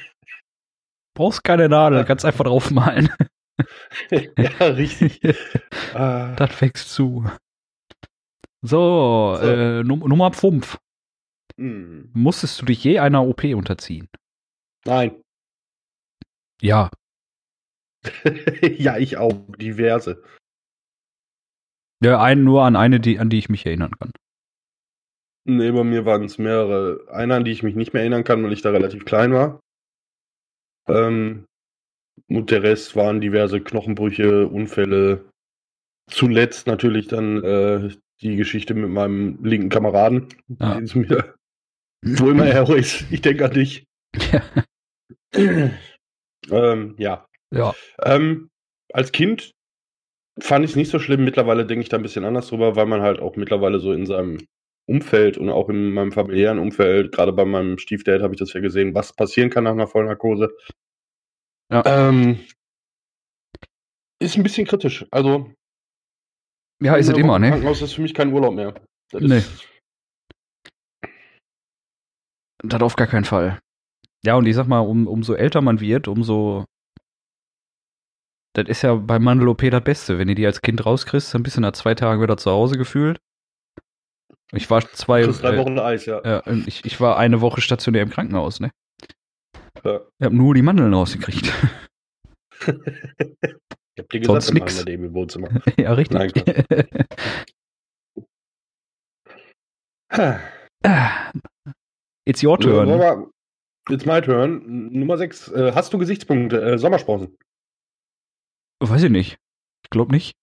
Brauchst 1.15 1.43
keine 1.43 1.69
Nadel, 1.69 2.03
kannst 2.05 2.25
einfach 2.25 2.43
draufmalen. 2.45 3.09
ja, 4.11 4.65
richtig. 4.67 5.21
Ah, 5.93 6.35
Das 6.35 6.59
wächst 6.59 6.89
zu. 6.89 7.23
So, 8.61 9.37
So. 9.39 9.47
Äh, 9.47 9.83
Num 9.83 9.99
Nummer 9.99 10.33
5. 10.33 10.77
hm. 11.57 12.09
Musstest 12.13 12.61
du 12.61 12.65
dich 12.65 12.83
je 12.83 12.99
einer 12.99 13.23
OP 13.25 13.43
unterziehen? 13.45 14.09
Nein. 14.85 15.21
Ja. 16.61 16.89
ja, 18.77 18.97
ich 18.97 19.17
auch. 19.17 19.33
Diverse. 19.57 20.23
Ja, 22.03 22.21
ein, 22.21 22.43
nur 22.43 22.63
an 22.63 22.75
eine, 22.75 22.99
die, 22.99 23.19
an 23.19 23.29
die 23.29 23.39
ich 23.39 23.49
mich 23.49 23.65
erinnern 23.65 23.91
kann. 23.99 24.11
Nee, 25.47 25.71
bei 25.71 25.83
mir 25.83 26.05
waren 26.05 26.23
es 26.23 26.37
mehrere. 26.37 27.07
Eine, 27.11 27.35
an 27.35 27.45
die 27.45 27.51
ich 27.51 27.63
mich 27.63 27.75
nicht 27.75 27.93
mehr 27.93 28.01
erinnern 28.01 28.23
kann, 28.23 28.43
weil 28.43 28.53
ich 28.53 28.61
da 28.61 28.71
relativ 28.71 29.05
klein 29.05 29.33
war. 29.33 29.59
Ähm, 30.87 31.45
und 32.27 32.51
der 32.51 32.63
Rest 32.63 32.95
waren 32.95 33.21
diverse 33.21 33.61
Knochenbrüche, 33.61 34.47
Unfälle. 34.47 35.29
Zuletzt 36.09 36.67
natürlich 36.67 37.07
dann 37.07 37.43
äh, 37.43 37.89
die 38.21 38.35
Geschichte 38.35 38.73
mit 38.73 38.89
meinem 38.89 39.43
linken 39.43 39.69
Kameraden, 39.69 40.27
den 40.47 40.83
es 40.83 40.95
mir 40.95 41.35
wo 42.05 42.29
immer 42.29 42.45
er 42.45 42.69
ist. 42.69 43.05
Ich 43.11 43.21
denke 43.21 43.45
an 43.45 43.53
dich. 43.53 43.85
Ja. 44.31 44.41
ähm, 46.51 46.95
ja. 46.97 47.25
ja. 47.51 47.73
Ähm, 48.01 48.49
als 48.93 49.11
Kind 49.11 49.51
fand 50.39 50.65
ich 50.65 50.71
es 50.71 50.77
nicht 50.77 50.91
so 50.91 50.99
schlimm. 50.99 51.23
Mittlerweile 51.23 51.65
denke 51.65 51.83
ich 51.83 51.89
da 51.89 51.97
ein 51.97 52.03
bisschen 52.03 52.25
anders 52.25 52.47
drüber, 52.47 52.75
weil 52.75 52.85
man 52.85 53.01
halt 53.01 53.19
auch 53.19 53.35
mittlerweile 53.35 53.79
so 53.79 53.91
in 53.93 54.05
seinem 54.05 54.45
Umfeld 54.87 55.37
und 55.37 55.49
auch 55.49 55.69
in 55.69 55.91
meinem 55.91 56.11
familiären 56.11 56.59
Umfeld, 56.59 57.11
gerade 57.11 57.33
bei 57.33 57.45
meinem 57.45 57.77
Stiefdad 57.79 58.21
habe 58.21 58.33
ich 58.33 58.39
das 58.39 58.53
ja 58.53 58.59
gesehen, 58.59 58.93
was 58.93 59.13
passieren 59.13 59.49
kann 59.49 59.63
nach 59.63 59.71
einer 59.71 59.87
Vollnarkose. 59.87 60.55
Ja. 61.71 61.83
Ähm, 61.85 62.39
ist 64.21 64.37
ein 64.37 64.43
bisschen 64.43 64.67
kritisch. 64.67 65.05
Also, 65.11 65.51
Ja, 66.81 66.95
ist 66.95 67.09
es 67.09 67.17
immer, 67.17 67.39
ne? 67.39 67.49
Krankenhaus 67.49 67.81
ist 67.81 67.93
für 67.93 68.01
mich 68.01 68.13
kein 68.13 68.31
Urlaub 68.31 68.53
mehr. 68.53 68.75
Das 69.11 69.21
Nee. 69.21 69.43
Das 72.63 72.81
auf 72.81 72.95
gar 72.95 73.07
keinen 73.07 73.25
Fall. 73.25 73.59
Ja, 74.25 74.35
und 74.35 74.45
ich 74.47 74.55
sag 74.55 74.67
mal, 74.67 74.79
um, 74.79 75.07
umso 75.07 75.33
älter 75.35 75.61
man 75.61 75.79
wird, 75.79 76.07
umso. 76.07 76.65
Das 78.53 78.67
ist 78.67 78.81
ja 78.81 78.95
bei 78.95 79.19
Mandel-OP 79.19 79.69
das 79.69 79.83
Beste. 79.83 80.17
Wenn 80.17 80.27
du 80.29 80.35
die 80.35 80.45
als 80.45 80.61
Kind 80.61 80.85
rauskriegst, 80.85 81.33
dann 81.33 81.43
bist 81.43 81.57
du 81.57 81.61
nach 81.61 81.73
zwei 81.73 81.93
Tagen 81.93 82.21
wieder 82.21 82.37
zu 82.37 82.49
Hause 82.51 82.77
gefühlt. 82.77 83.19
Ich 84.51 84.69
war 84.69 84.81
zwei. 84.93 85.23
plus 85.23 85.41
drei 85.41 85.55
äh, 85.55 85.57
Wochen 85.57 85.77
Eis, 85.77 86.05
ja. 86.05 86.21
Ja, 86.23 86.41
ich, 86.65 86.85
ich 86.85 86.99
war 87.01 87.17
eine 87.17 87.41
Woche 87.41 87.61
stationär 87.61 88.01
im 88.03 88.09
Krankenhaus, 88.09 88.59
ne? 88.59 88.71
Ja. 89.83 89.99
Ich 90.19 90.25
habe 90.25 90.35
nur 90.35 90.53
die 90.55 90.61
Mandeln 90.61 90.93
rausgekriegt. 90.93 91.51
Ich 93.97 94.03
hab 94.03 94.09
dir 94.09 94.25
Sonst 94.25 94.51
gesagt, 94.51 94.75
wir 94.87 94.97
nix. 94.97 95.05
im 95.07 95.13
Wohnzimmer. 95.13 95.47
ja, 95.77 95.93
richtig. 95.93 96.33
Nein. 100.11 100.39
It's 102.25 102.43
your 102.43 102.57
Ja, 102.61 102.71
wollen 102.73 102.87
turn. 102.87 102.99
wir- 102.99 103.31
Jetzt 103.89 104.05
my 104.05 104.21
turn. 104.21 104.91
Nummer 104.91 105.17
6. 105.17 105.49
Äh, 105.51 105.71
hast 105.73 105.93
du 105.93 105.97
Gesichtspunkte? 105.97 106.61
Äh, 106.61 106.77
Sommersprossen. 106.77 107.37
Weiß 108.79 109.03
ich 109.03 109.11
nicht. 109.11 109.37
Ich 109.83 109.89
glaube 109.89 110.11
nicht. 110.11 110.35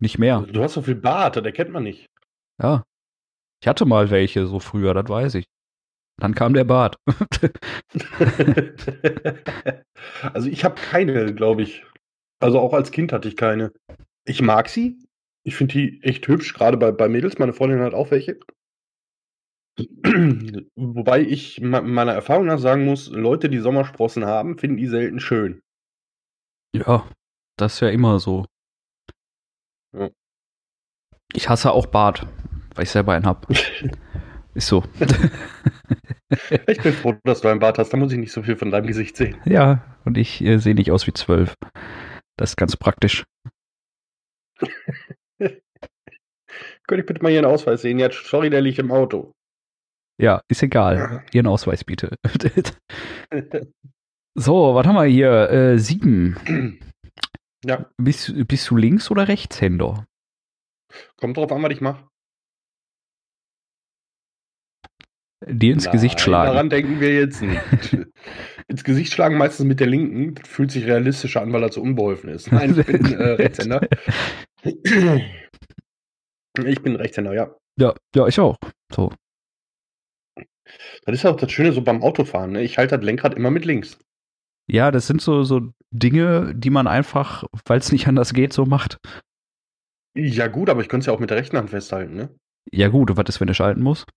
Nicht 0.00 0.18
mehr. 0.18 0.40
Du 0.42 0.62
hast 0.62 0.74
so 0.74 0.82
viel 0.82 0.94
Bart, 0.94 1.36
das 1.36 1.44
erkennt 1.44 1.70
man 1.70 1.82
nicht. 1.82 2.06
Ja. 2.60 2.84
Ich 3.62 3.68
hatte 3.68 3.86
mal 3.86 4.10
welche 4.10 4.46
so 4.46 4.60
früher, 4.60 4.92
das 4.94 5.08
weiß 5.08 5.34
ich. 5.36 5.46
Dann 6.18 6.34
kam 6.34 6.54
der 6.54 6.64
Bart. 6.64 6.96
also 10.32 10.48
ich 10.48 10.64
habe 10.64 10.74
keine, 10.76 11.34
glaube 11.34 11.62
ich. 11.62 11.84
Also 12.40 12.58
auch 12.58 12.72
als 12.72 12.90
Kind 12.90 13.12
hatte 13.12 13.28
ich 13.28 13.36
keine. 13.36 13.72
Ich 14.24 14.40
mag 14.40 14.68
sie. 14.68 14.98
Ich 15.42 15.56
finde 15.56 15.74
die 15.74 16.02
echt 16.02 16.26
hübsch, 16.26 16.54
gerade 16.54 16.76
bei, 16.76 16.90
bei 16.90 17.08
Mädels. 17.08 17.38
Meine 17.38 17.52
Freundin 17.52 17.80
hat 17.80 17.94
auch 17.94 18.10
welche. 18.10 18.38
Wobei 20.76 21.20
ich 21.20 21.60
me- 21.60 21.82
meiner 21.82 22.12
Erfahrung 22.14 22.46
nach 22.46 22.58
sagen 22.58 22.84
muss, 22.84 23.08
Leute, 23.08 23.48
die 23.50 23.58
Sommersprossen 23.58 24.24
haben, 24.24 24.58
finden 24.58 24.76
die 24.78 24.86
selten 24.86 25.20
schön. 25.20 25.60
ja, 26.74 27.06
das 27.58 27.74
ist 27.74 27.80
ja 27.80 27.88
immer 27.88 28.18
so. 28.18 28.46
Ja. 29.94 30.10
Ich 31.34 31.48
hasse 31.48 31.72
auch 31.72 31.86
Bart, 31.86 32.26
weil 32.74 32.84
ich 32.84 32.90
selber 32.90 33.12
einen 33.14 33.26
hab. 33.26 33.46
Ist 34.54 34.68
so. 34.68 34.84
Ich 36.66 36.82
bin 36.82 36.92
froh, 36.92 37.14
dass 37.22 37.40
du 37.40 37.46
einen 37.48 37.60
Bart 37.60 37.78
hast. 37.78 37.90
Da 37.92 37.96
muss 37.96 38.10
ich 38.10 38.18
nicht 38.18 38.32
so 38.32 38.42
viel 38.42 38.56
von 38.56 38.72
deinem 38.72 38.88
Gesicht 38.88 39.16
sehen. 39.16 39.36
ja, 39.44 39.96
und 40.04 40.18
ich 40.18 40.40
äh, 40.42 40.58
sehe 40.58 40.74
nicht 40.74 40.90
aus 40.90 41.06
wie 41.06 41.12
zwölf. 41.12 41.54
Das 42.36 42.50
ist 42.50 42.56
ganz 42.56 42.76
praktisch. 42.76 43.22
Könnte 45.38 45.60
ich 47.00 47.06
bitte 47.06 47.22
mal 47.22 47.30
Ihren 47.30 47.44
Ausweis 47.44 47.82
sehen? 47.82 47.98
Ja, 48.00 48.10
sorry, 48.10 48.50
der 48.50 48.60
liegt 48.60 48.78
im 48.80 48.90
Auto. 48.90 49.32
Ja, 50.20 50.40
ist 50.48 50.62
egal. 50.62 51.24
Ihren 51.32 51.46
Ausweis 51.46 51.84
bitte. 51.84 52.16
so, 54.34 54.74
was 54.74 54.86
haben 54.86 54.94
wir 54.94 55.04
hier? 55.04 55.50
Äh, 55.50 55.78
sieben. 55.78 56.80
ja, 57.64 57.90
Bist, 57.98 58.32
bist 58.48 58.70
du 58.70 58.76
Links- 58.76 59.10
oder 59.10 59.28
Rechtshänder? 59.28 60.06
kommt 61.16 61.36
drauf 61.36 61.52
an, 61.52 61.62
was 61.62 61.72
ich 61.72 61.80
mache. 61.80 62.08
Dir 65.46 65.74
ins 65.74 65.90
Gesicht 65.90 66.18
schlagen. 66.20 66.52
Daran 66.52 66.70
denken 66.70 66.98
wir 66.98 67.12
jetzt 67.14 67.42
nicht. 67.42 67.60
ins 68.68 68.84
Gesicht 68.84 69.12
schlagen 69.12 69.36
meistens 69.36 69.66
mit 69.66 69.80
der 69.80 69.86
linken. 69.86 70.34
Das 70.34 70.48
fühlt 70.48 70.70
sich 70.70 70.86
realistischer 70.86 71.42
an, 71.42 71.52
weil 71.52 71.62
er 71.62 71.70
so 71.70 71.82
unbeholfen 71.82 72.30
ist. 72.30 72.50
Nein, 72.50 72.78
ich 72.78 72.86
bin 72.86 73.12
äh, 73.12 73.32
Rechtshänder. 73.32 73.86
ich 74.64 74.82
bin 76.82 76.96
Rechtshänder, 76.96 77.34
ja. 77.34 77.54
Ja, 77.78 77.94
ja, 78.14 78.26
ich 78.26 78.40
auch. 78.40 78.56
So. 78.90 79.12
Das 81.04 81.14
ist 81.14 81.22
ja 81.22 81.30
auch 81.30 81.36
das 81.36 81.50
Schöne 81.52 81.72
so 81.72 81.82
beim 81.82 82.02
Autofahren. 82.02 82.52
Ne? 82.52 82.62
Ich 82.62 82.78
halte 82.78 82.96
das 82.96 83.04
Lenkrad 83.04 83.34
immer 83.34 83.50
mit 83.50 83.64
links. 83.64 83.98
Ja, 84.68 84.90
das 84.90 85.06
sind 85.06 85.20
so, 85.22 85.44
so 85.44 85.60
Dinge, 85.90 86.52
die 86.54 86.70
man 86.70 86.86
einfach, 86.86 87.44
weil 87.66 87.78
es 87.78 87.92
nicht 87.92 88.08
anders 88.08 88.32
geht, 88.34 88.52
so 88.52 88.66
macht. 88.66 88.98
Ja 90.16 90.48
gut, 90.48 90.68
aber 90.70 90.80
ich 90.80 90.88
könnte 90.88 91.02
es 91.02 91.06
ja 91.06 91.12
auch 91.12 91.20
mit 91.20 91.30
der 91.30 91.36
rechten 91.36 91.56
Hand 91.56 91.70
festhalten. 91.70 92.16
Ne? 92.16 92.34
Ja, 92.72 92.88
gut, 92.88 93.10
und 93.10 93.16
was 93.16 93.28
ist, 93.28 93.40
wenn 93.40 93.46
du 93.46 93.54
schalten 93.54 93.82
musst? 93.82 94.08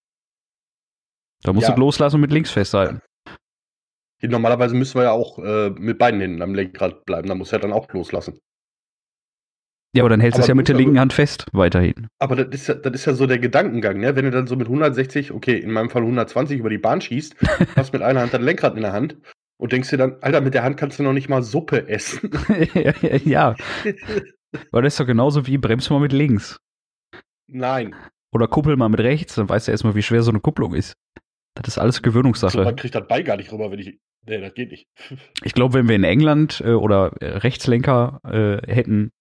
Da 1.44 1.54
musst 1.54 1.68
Ja. 1.68 1.76
du 1.76 1.82
loslassen 1.82 2.16
und 2.16 2.22
mit 2.22 2.32
links 2.32 2.52
festhalten. 2.52 3.02
Normalerweise 4.22 4.76
müssen 4.76 4.96
wir 4.96 5.04
ja 5.04 5.12
auch 5.12 5.40
äh, 5.40 5.70
mit 5.70 5.98
beiden 5.98 6.20
Händen 6.20 6.42
am 6.42 6.54
Lenkrad 6.54 7.06
bleiben. 7.06 7.28
Da 7.30 7.36
muss 7.36 7.54
er 7.54 7.60
dann 7.60 7.72
auch 7.72 7.88
loslassen. 7.94 8.40
Ja, 9.96 10.04
aber 10.04 10.10
dann 10.10 10.20
hältst 10.20 10.38
du 10.38 10.42
es 10.42 10.48
ja 10.48 10.54
mit 10.54 10.68
der 10.68 10.76
linken 10.76 11.00
Hand 11.00 11.14
fest, 11.14 11.48
weiterhin. 11.52 12.08
Aber 12.20 12.36
das 12.36 12.48
ist, 12.54 12.68
ja, 12.68 12.76
das 12.76 12.94
ist 12.94 13.06
ja 13.06 13.14
so 13.14 13.26
der 13.26 13.40
Gedankengang, 13.40 14.00
ne? 14.00 14.16
Wenn 14.16 14.26
du 14.26 14.32
dann 14.32 14.46
so 14.46 14.56
mit 14.56 14.68
160, 14.68 15.32
okay, 15.32 15.58
in 15.58 15.72
meinem 15.72 15.90
Fall 15.90 16.04
120 16.04 16.60
über 16.60 16.70
die 16.70 16.78
Bahn 16.78 17.02
schießt, 17.02 17.36
hast 17.76 17.94
mit 17.94 18.04
einer 18.04 18.22
Hand 18.22 18.34
das 18.34 18.42
Lenkrad 18.42 18.76
in 18.76 18.84
der 18.84 18.94
Hand 18.94 19.18
und 19.58 19.72
denkst 19.72 19.90
dir 19.90 19.98
dann, 19.98 20.18
Alter, 20.22 20.42
mit 20.42 20.54
der 20.54 20.64
Hand 20.64 20.78
kannst 20.78 21.00
du 21.00 21.04
noch 21.04 21.14
nicht 21.14 21.28
mal 21.28 21.42
Suppe 21.42 21.88
essen. 21.88 22.30
ja, 23.26 23.56
aber 24.72 24.82
das 24.82 24.94
ist 24.94 25.00
doch 25.00 25.08
genauso 25.08 25.48
wie 25.48 25.58
bremst 25.58 25.90
mal 25.90 26.00
mit 26.00 26.14
links. 26.14 26.60
Nein. 27.48 27.96
Oder 28.32 28.48
kuppel 28.48 28.78
mal 28.78 28.90
mit 28.90 29.00
rechts, 29.00 29.36
dann 29.36 29.50
weißt 29.50 29.68
du 29.68 29.72
erstmal, 29.72 29.96
wie 29.96 30.04
schwer 30.04 30.22
so 30.22 30.32
eine 30.32 30.40
Kupplung 30.40 30.76
ist. 30.76 30.94
Das 31.56 31.68
ist 31.68 31.78
alles 31.80 32.02
Gewöhnungssache. 32.02 32.64
man 32.64 32.76
kriegt 32.76 32.96
das 32.96 33.08
Bein 33.08 33.26
gar 33.26 33.38
nicht 33.38 33.52
rüber, 33.52 33.72
wenn 33.72 33.80
ich. 33.80 34.00
Nee, 34.28 34.40
das 34.40 34.54
geht 34.54 34.72
nicht. 34.72 34.88
Ich 35.44 35.54
glaube, 35.54 35.74
wenn 35.74 35.88
wir 35.88 35.96
in 35.96 36.04
England 36.04 36.62
äh, 36.64 36.74
oder 36.74 37.14
äh, 37.22 37.38
Rechtslenker 37.38 38.20
äh, 38.24 38.72
hätten, 38.72 39.12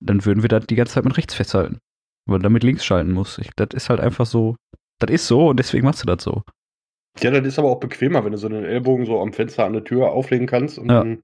dann 0.00 0.24
würden 0.24 0.42
wir 0.42 0.48
das 0.48 0.66
die 0.66 0.74
ganze 0.76 0.94
Zeit 0.94 1.04
mit 1.04 1.16
rechts 1.16 1.34
festhalten. 1.34 1.78
Weil 2.26 2.34
man 2.38 2.42
damit 2.42 2.62
links 2.62 2.84
schalten 2.84 3.12
muss. 3.12 3.38
Ich, 3.38 3.50
das 3.56 3.68
ist 3.74 3.88
halt 3.90 4.00
einfach 4.00 4.26
so. 4.26 4.56
Das 5.00 5.10
ist 5.10 5.26
so 5.26 5.48
und 5.48 5.58
deswegen 5.58 5.84
machst 5.86 6.02
du 6.02 6.06
das 6.06 6.22
so. 6.22 6.42
Ja, 7.20 7.30
das 7.30 7.46
ist 7.46 7.58
aber 7.58 7.68
auch 7.70 7.80
bequemer, 7.80 8.24
wenn 8.24 8.32
du 8.32 8.38
so 8.38 8.46
einen 8.48 8.64
Ellbogen 8.64 9.06
so 9.06 9.20
am 9.20 9.32
Fenster 9.32 9.64
an 9.64 9.72
der 9.72 9.84
Tür 9.84 10.10
auflegen 10.12 10.46
kannst. 10.46 10.78
Und 10.78 10.88
Ja. 10.90 10.98
dann, 11.00 11.22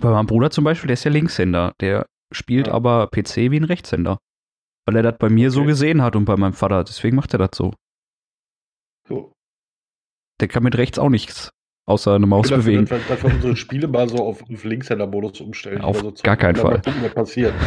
Bei 0.00 0.10
meinem 0.10 0.26
Bruder 0.26 0.50
zum 0.50 0.64
Beispiel, 0.64 0.88
der 0.88 0.94
ist 0.94 1.04
ja 1.04 1.10
Linkshänder. 1.10 1.72
Der 1.80 2.06
spielt 2.32 2.66
Ja. 2.66 2.74
aber 2.74 3.06
PC 3.08 3.50
wie 3.50 3.58
ein 3.58 3.64
Rechtshänder. 3.64 4.18
Weil 4.86 4.96
er 4.96 5.02
das 5.02 5.18
bei 5.18 5.28
mir 5.30 5.50
so 5.50 5.60
Okay. 5.60 5.68
gesehen 5.68 6.02
hat 6.02 6.14
und 6.16 6.24
bei 6.26 6.36
meinem 6.36 6.52
Vater. 6.52 6.84
Deswegen 6.84 7.16
macht 7.16 7.32
er 7.34 7.38
das 7.38 7.50
so. 7.54 7.72
so. 9.08 9.32
Der 10.40 10.48
kann 10.48 10.62
mit 10.62 10.76
rechts 10.76 10.98
auch 10.98 11.08
nichts 11.08 11.50
außer 11.88 12.14
eine 12.14 12.26
Maus 12.26 12.50
bewegen. 12.50 12.84
dafür, 12.86 13.00
dass 13.08 13.22
wir 13.24 13.34
unsere 13.34 13.56
Spiele 13.56 13.88
mal 13.88 14.08
so 14.08 14.16
auf, 14.18 14.42
auf 14.42 14.64
Linkshänder-Modus 14.64 15.40
umstellen. 15.40 15.80
Auf 15.80 15.98
so 15.98 16.12
gar 16.22 16.36
keinen 16.36 16.56
Mal 16.56 16.62
Fall. 16.62 16.82
gucken, 16.82 17.02
was 17.02 17.14
passiert. 17.14 17.54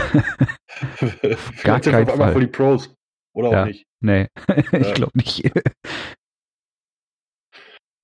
Gar 1.64 1.80
keinen 1.82 2.04
auf 2.04 2.14
einmal 2.14 2.18
Fall. 2.18 2.32
voll 2.34 2.42
die 2.42 2.48
Pros. 2.48 2.94
Oder 3.34 3.52
Ja. 3.52 3.62
auch 3.62 3.66
nicht. 3.68 3.86
Nee, 4.02 4.28
ich 4.72 4.94
glaube 4.94 5.12
nicht. 5.16 5.52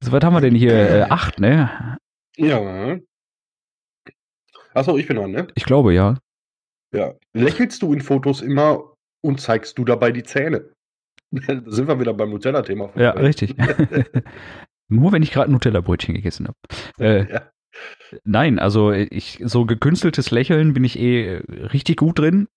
so, 0.03 0.11
was 0.11 0.23
haben 0.23 0.33
wir 0.33 0.41
denn 0.41 0.55
hier? 0.55 0.73
Äh, 0.73 1.01
acht, 1.09 1.39
ne? 1.39 1.97
Ja. 2.37 2.97
Achso, 4.73 4.97
ich 4.97 5.07
bin 5.07 5.17
dran, 5.17 5.31
ne? 5.31 5.47
Ich 5.55 5.65
glaube, 5.65 5.93
ja. 5.93 6.17
Ja. 6.93 7.13
Lächelst 7.33 7.81
du 7.81 7.93
in 7.93 8.01
Fotos 8.01 8.41
immer 8.41 8.93
und 9.25 9.41
zeigst 9.41 9.77
du 9.77 9.85
dabei 9.85 10.11
die 10.11 10.23
Zähne? 10.23 10.71
da 11.31 11.59
sind 11.65 11.87
wir 11.89 11.99
wieder 11.99 12.13
beim 12.13 12.29
Nutella-Thema. 12.29 12.91
Ja, 12.95 13.11
richtig. 13.11 13.53
Nur 14.89 15.11
wenn 15.11 15.23
ich 15.23 15.31
gerade 15.31 15.51
Nutella-Brötchen 15.51 16.13
gegessen 16.15 16.47
habe. 16.47 16.57
Äh, 16.99 17.31
ja. 17.31 17.51
nein, 18.23 18.57
also 18.57 18.91
ich 18.91 19.39
so 19.43 19.65
gekünsteltes 19.65 20.31
Lächeln 20.31 20.73
bin 20.73 20.83
ich 20.83 20.97
eh 20.97 21.35
äh, 21.35 21.65
richtig 21.67 21.97
gut 21.97 22.17
drin. 22.17 22.47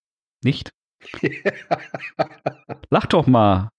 Nicht? 0.43 0.71
Lach 2.89 3.05
doch 3.05 3.27
mal. 3.27 3.69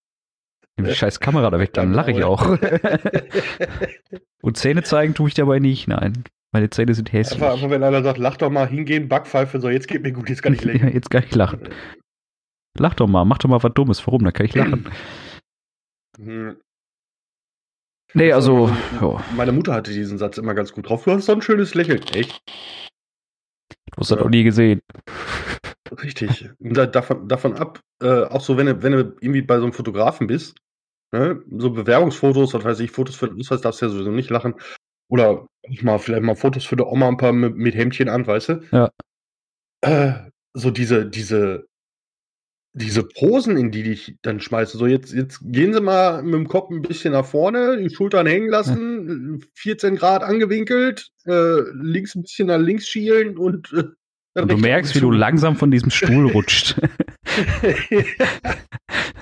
Nimm 0.77 0.87
die 0.87 0.95
scheiß 0.95 1.19
Kamera 1.19 1.49
da 1.49 1.59
weg, 1.59 1.73
dann 1.73 1.93
lache 1.93 2.11
ich 2.11 2.23
auch. 2.23 2.47
Und 4.41 4.57
Zähne 4.57 4.83
zeigen 4.83 5.13
tue 5.13 5.27
ich 5.27 5.33
dabei 5.33 5.59
nicht, 5.59 5.87
nein. 5.87 6.23
Meine 6.51 6.69
Zähne 6.69 6.93
sind 6.93 7.11
hässlich. 7.11 7.41
Einfach, 7.41 7.55
einfach, 7.55 7.69
wenn 7.69 7.83
einer 7.83 8.03
sagt, 8.03 8.17
lach 8.17 8.37
doch 8.37 8.49
mal, 8.49 8.67
hingehen, 8.67 9.07
Backpfeife, 9.07 9.59
so, 9.59 9.69
jetzt 9.69 9.87
geht 9.87 10.01
mir 10.03 10.11
gut, 10.13 10.29
jetzt 10.29 10.41
kann 10.41 10.53
ich 10.53 10.61
Ja, 10.61 10.71
lächeln. 10.71 10.93
jetzt 10.93 11.09
kann 11.09 11.23
ich 11.23 11.35
lachen. 11.35 11.69
Lach 12.77 12.93
doch 12.95 13.07
mal, 13.07 13.25
mach 13.25 13.37
doch 13.37 13.49
mal 13.49 13.61
was 13.61 13.73
Dummes. 13.73 14.05
Warum? 14.07 14.23
Dann 14.23 14.33
kann 14.33 14.45
ich 14.45 14.55
lachen. 14.55 14.87
Nee, 18.13 18.31
also, 18.31 18.67
Also, 18.67 18.75
ja, 19.01 19.25
Meine 19.35 19.51
Mutter 19.51 19.73
hatte 19.73 19.91
diesen 19.91 20.17
Satz 20.17 20.37
immer 20.37 20.53
ganz 20.53 20.71
gut 20.71 20.89
drauf. 20.89 21.03
Du 21.03 21.11
hast 21.11 21.25
so 21.25 21.31
ein 21.31 21.41
schönes 21.41 21.73
Lächeln. 21.73 22.01
Echt? 22.13 22.41
du 23.95 23.99
hast 23.99 24.11
das 24.11 24.19
noch 24.19 24.29
nie 24.29 24.43
gesehen. 24.43 24.81
Richtig. 26.01 26.49
Und 26.59 26.75
da, 26.75 26.85
davon, 26.85 27.27
davon 27.27 27.55
ab, 27.55 27.79
äh, 28.01 28.23
auch 28.23 28.41
so, 28.41 28.57
wenn 28.57 28.65
du, 28.65 28.81
wenn 28.81 28.91
du 28.93 29.15
irgendwie 29.21 29.41
bei 29.41 29.57
so 29.57 29.63
einem 29.63 29.73
Fotografen 29.73 30.27
bist, 30.27 30.55
ne, 31.11 31.41
so 31.51 31.71
Bewerbungsfotos, 31.71 32.53
was 32.53 32.63
weiß 32.63 32.79
ich, 32.79 32.91
Fotos 32.91 33.15
für 33.15 33.27
den 33.27 33.39
Ausweis 33.39 33.61
darfst 33.61 33.81
du 33.81 33.85
ja 33.85 33.91
sowieso 33.91 34.11
nicht 34.11 34.29
lachen. 34.29 34.55
Oder 35.09 35.29
auch 35.29 35.47
mal, 35.81 35.99
vielleicht 35.99 36.23
mal 36.23 36.35
Fotos 36.35 36.65
für 36.65 36.75
die 36.75 36.83
Oma 36.83 37.07
ein 37.07 37.17
paar 37.17 37.33
mit, 37.33 37.55
mit 37.55 37.75
Hemdchen 37.75 38.09
an, 38.09 38.25
weißt 38.25 38.49
du? 38.49 38.61
Ja. 38.71 38.89
Äh, 39.81 40.31
so 40.53 40.71
diese, 40.71 41.05
diese, 41.05 41.67
diese 42.75 43.03
Posen, 43.03 43.55
in 43.57 43.71
die 43.71 43.83
dich 43.83 44.17
dann 44.23 44.39
schmeißen. 44.39 44.79
So, 44.79 44.87
jetzt, 44.87 45.13
jetzt 45.13 45.39
gehen 45.43 45.73
sie 45.73 45.81
mal 45.81 46.23
mit 46.23 46.33
dem 46.33 46.47
Kopf 46.47 46.69
ein 46.71 46.81
bisschen 46.81 47.13
nach 47.13 47.25
vorne, 47.25 47.77
die 47.77 47.93
Schultern 47.93 48.25
hängen 48.25 48.49
lassen, 48.49 49.45
14 49.55 49.95
Grad 49.95 50.23
angewinkelt, 50.23 51.09
äh, 51.25 51.59
links 51.73 52.15
ein 52.15 52.23
bisschen 52.23 52.47
nach 52.47 52.57
links 52.59 52.87
schielen 52.87 53.37
und. 53.37 53.71
Äh, 54.35 54.41
Und 54.41 54.51
du 54.51 54.57
merkst, 54.57 54.95
wie 54.95 54.99
du 55.01 55.11
langsam 55.11 55.55
von 55.55 55.69
diesem 55.69 55.91
Stuhl 55.91 56.27
rutscht. 56.31 56.75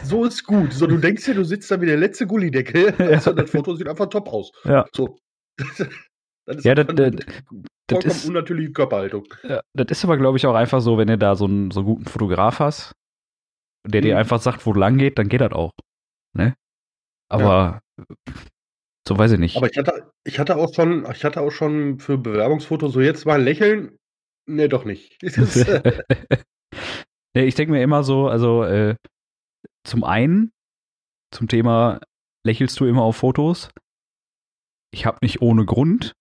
so 0.03 0.25
ist 0.25 0.43
gut. 0.45 0.73
So, 0.73 0.87
du 0.87 0.97
denkst 0.97 1.25
dir, 1.25 1.35
du 1.35 1.43
sitzt 1.43 1.69
da 1.71 1.79
wie 1.81 1.85
der 1.85 1.97
letzte 1.97 2.27
Gullideckel. 2.27 2.93
Also, 3.11 3.33
das 3.33 3.49
Foto 3.51 3.75
sieht 3.75 3.87
einfach 3.87 4.07
top 4.07 4.27
aus. 4.29 4.51
Ja. 4.65 4.85
So. 4.95 5.17
Das 6.47 6.57
ist 6.57 6.65
Ja, 6.65 6.73
das- 6.73 6.87
das- 6.87 7.11
vollkommen 7.87 8.11
ist- 8.11 8.25
unnatürliche 8.25 8.71
Körperhaltung. 8.71 9.25
Ja, 9.43 9.61
das 9.75 9.85
ist 9.99 10.03
aber, 10.03 10.17
glaube 10.17 10.37
ich, 10.39 10.45
auch 10.47 10.55
einfach 10.55 10.81
so, 10.81 10.97
wenn 10.97 11.07
du 11.07 11.17
da 11.17 11.35
so 11.35 11.45
einen, 11.45 11.69
so 11.69 11.81
einen 11.81 11.87
guten 11.87 12.05
Fotograf 12.05 12.57
hast, 12.59 12.93
der 13.85 14.01
dir 14.01 14.13
Mhm. 14.13 14.19
einfach 14.19 14.41
sagt, 14.41 14.65
wo 14.65 14.73
lang 14.73 14.97
geht, 14.97 15.17
dann 15.17 15.29
geht 15.29 15.41
das 15.41 15.51
auch. 15.51 15.71
Ne? 16.35 16.55
Aber 17.29 17.81
so 19.07 19.17
weiß 19.17 19.31
ich 19.33 19.39
nicht. 19.39 19.57
Aber 19.57 19.69
ich 19.69 19.77
hatte, 19.77 20.11
ich 20.25 20.39
hatte 20.39 20.55
auch 20.57 20.73
schon, 20.73 21.09
ich 21.11 21.23
hatte 21.23 21.41
auch 21.41 21.51
schon 21.51 21.99
für 21.99 22.17
Bewerbungsfotos 22.17 22.93
so 22.93 23.01
jetzt 23.01 23.25
mal 23.25 23.41
lächeln. 23.41 23.97
Nee, 24.47 24.67
doch 24.67 24.85
nicht. 24.85 25.17
Äh, 25.23 26.03
nee, 27.35 27.43
ich 27.45 27.55
denke 27.55 27.71
mir 27.73 27.81
immer 27.83 28.03
so, 28.03 28.27
also 28.27 28.63
äh, 28.63 28.95
zum 29.87 30.03
einen, 30.03 30.51
zum 31.33 31.47
Thema, 31.47 31.99
lächelst 32.45 32.79
du 32.79 32.85
immer 32.85 33.03
auf 33.03 33.17
Fotos? 33.17 33.69
Ich 34.93 35.05
habe 35.05 35.19
nicht 35.21 35.41
ohne 35.41 35.65
Grund 35.65 36.13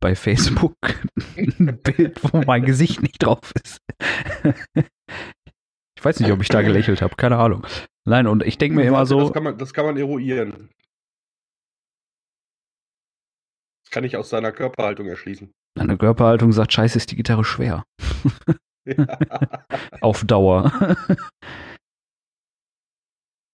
bei 0.00 0.14
Facebook 0.14 0.74
ein 1.36 1.78
Bild, 1.82 2.22
wo 2.32 2.42
mein 2.46 2.64
Gesicht 2.64 3.02
nicht 3.02 3.22
drauf 3.22 3.52
ist. 3.62 3.78
Ich 6.00 6.04
weiß 6.06 6.18
nicht, 6.20 6.32
ob 6.32 6.40
ich 6.40 6.48
da 6.48 6.62
gelächelt 6.62 7.02
habe, 7.02 7.14
keine 7.16 7.36
Ahnung. 7.36 7.66
Nein, 8.06 8.26
und 8.26 8.42
ich 8.42 8.56
denke 8.56 8.74
mir 8.74 8.84
immer 8.84 9.04
so, 9.04 9.20
Das 9.20 9.32
kann, 9.34 9.42
man, 9.42 9.58
das 9.58 9.74
kann 9.74 9.84
man 9.84 9.98
eruieren. 9.98 10.70
Das 13.84 13.90
kann 13.90 14.04
ich 14.04 14.16
aus 14.16 14.30
seiner 14.30 14.50
Körperhaltung 14.50 15.08
erschließen. 15.08 15.52
Meine 15.76 15.98
Körperhaltung 15.98 16.52
sagt, 16.52 16.72
scheiße, 16.72 16.96
ist 16.96 17.10
die 17.10 17.16
Gitarre 17.16 17.44
schwer. 17.44 17.84
Auf 20.00 20.24
Dauer. 20.24 20.96